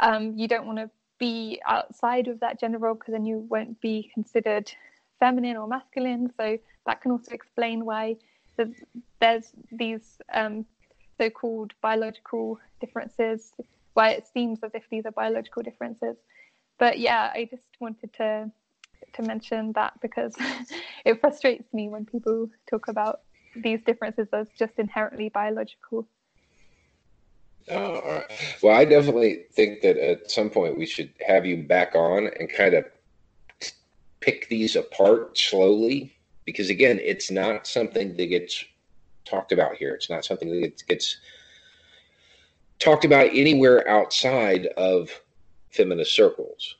[0.00, 3.80] um, you don't want to be outside of that gender role because then you won't
[3.80, 4.70] be considered
[5.20, 6.30] feminine or masculine.
[6.36, 8.16] So that can also explain why
[8.56, 8.74] there's,
[9.20, 10.66] there's these um,
[11.18, 13.52] so called biological differences,
[13.94, 16.16] why it seems as if these are biological differences
[16.78, 18.50] but yeah, I just wanted to
[19.12, 20.34] to mention that because
[21.04, 23.20] it frustrates me when people talk about
[23.56, 26.06] these differences as just inherently biological.
[27.70, 28.22] Oh,
[28.62, 32.50] well, I definitely think that at some point we should have you back on and
[32.50, 32.84] kind of
[34.20, 38.64] pick these apart slowly because, again, it's not something that gets
[39.24, 39.94] talked about here.
[39.94, 41.18] It's not something that gets
[42.78, 45.08] talked about anywhere outside of
[45.70, 46.76] feminist circles.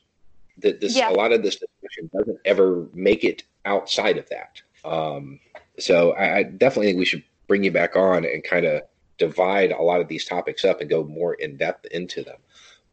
[0.59, 1.11] That this yeah.
[1.11, 4.61] a lot of this discussion doesn't ever make it outside of that.
[4.85, 5.41] Um,
[5.79, 8.83] so I, I definitely think we should bring you back on and kind of
[9.19, 12.39] divide a lot of these topics up and go more in depth into them.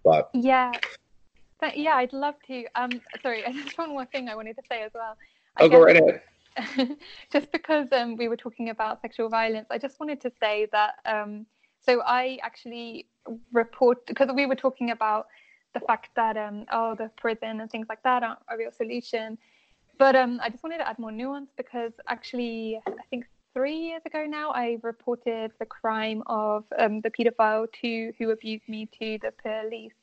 [0.03, 0.71] But yeah,
[1.59, 2.65] but yeah, I'd love to.
[2.75, 5.15] Um, sorry, just one more thing I wanted to say as well.
[5.57, 6.97] I oh, go right ahead.
[7.31, 10.95] just because um, we were talking about sexual violence, I just wanted to say that.
[11.05, 11.45] Um,
[11.79, 13.07] so I actually
[13.53, 15.27] report because we were talking about
[15.73, 19.37] the fact that um, oh the prison and things like that aren't a real solution.
[19.97, 24.01] But um, I just wanted to add more nuance because actually I think three years
[24.05, 29.19] ago now I reported the crime of um, the paedophile to who abused me to
[29.21, 29.93] the police.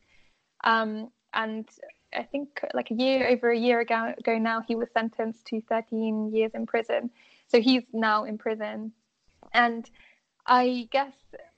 [0.64, 1.68] Um, and
[2.14, 5.60] I think like a year over a year ago, ago now he was sentenced to
[5.68, 7.10] 13 years in prison.
[7.48, 8.92] So he's now in prison.
[9.52, 9.88] And
[10.46, 11.12] I guess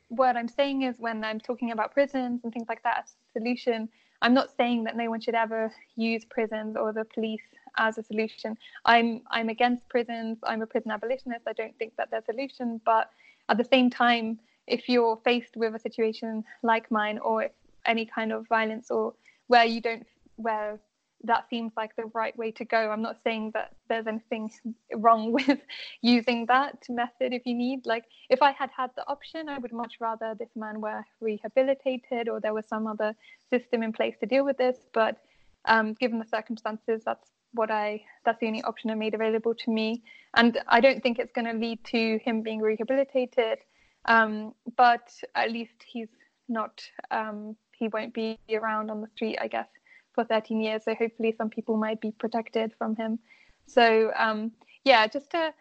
[0.09, 3.39] what I'm saying is when I'm talking about prisons and things like that as a
[3.39, 3.89] solution,
[4.23, 7.41] I'm not saying that no one should ever use prisons or the police
[7.77, 8.57] as a solution.
[8.85, 10.39] I'm I'm against prisons.
[10.45, 11.47] I'm a prison abolitionist.
[11.47, 12.81] I don't think that they're a solution.
[12.85, 13.11] But
[13.49, 17.49] at the same time, if you're faced with a situation like mine or
[17.87, 19.15] any kind of violence or
[19.47, 20.07] where you don't
[20.37, 20.79] where
[21.25, 22.91] that seems like the right way to go.
[22.91, 24.51] I'm not saying that there's anything
[24.95, 25.61] wrong with
[26.01, 27.87] using that method if you need.
[27.87, 32.29] Like, if I had had the option, I would much rather this man were rehabilitated
[32.29, 33.15] or there was some other
[33.51, 34.79] system in place to deal with this.
[34.93, 35.19] But
[35.67, 39.71] um, given the circumstances, that's what I that's the only option I made available to
[39.71, 40.03] me.
[40.35, 43.59] And I don't think it's going to lead to him being rehabilitated.
[44.07, 46.09] Um, but at least he's
[46.49, 46.83] not.
[47.11, 49.69] Um, he won't be around on the street, I guess
[50.15, 50.85] for 13 years.
[50.85, 53.19] So hopefully some people might be protected from him.
[53.67, 54.53] So um,
[54.85, 55.55] yeah, just to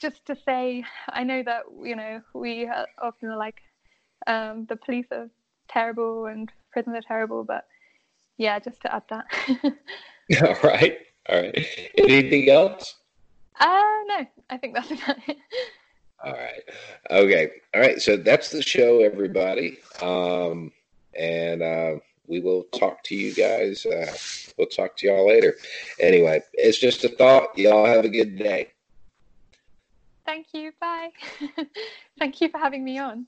[0.00, 2.68] just to say, I know that you know we
[3.00, 3.60] often are like
[4.26, 5.28] um, the police are
[5.68, 7.66] terrible and prisons are terrible, but
[8.38, 9.26] yeah, just to add that.
[10.62, 10.98] right,
[11.28, 11.66] all right.
[11.98, 12.96] Anything else?
[13.58, 13.66] Uh
[14.06, 15.36] no, I think that's about it.
[16.22, 16.62] All right.
[17.10, 17.50] Okay.
[17.74, 18.00] All right.
[18.00, 19.78] So that's the show, everybody.
[20.02, 20.70] Um,
[21.18, 21.94] and uh,
[22.26, 23.86] we will talk to you guys.
[23.86, 24.14] Uh,
[24.58, 25.56] we'll talk to y'all later.
[25.98, 27.56] Anyway, it's just a thought.
[27.56, 28.68] Y'all have a good day.
[30.26, 30.72] Thank you.
[30.78, 31.10] Bye.
[32.18, 33.26] Thank you for having me on.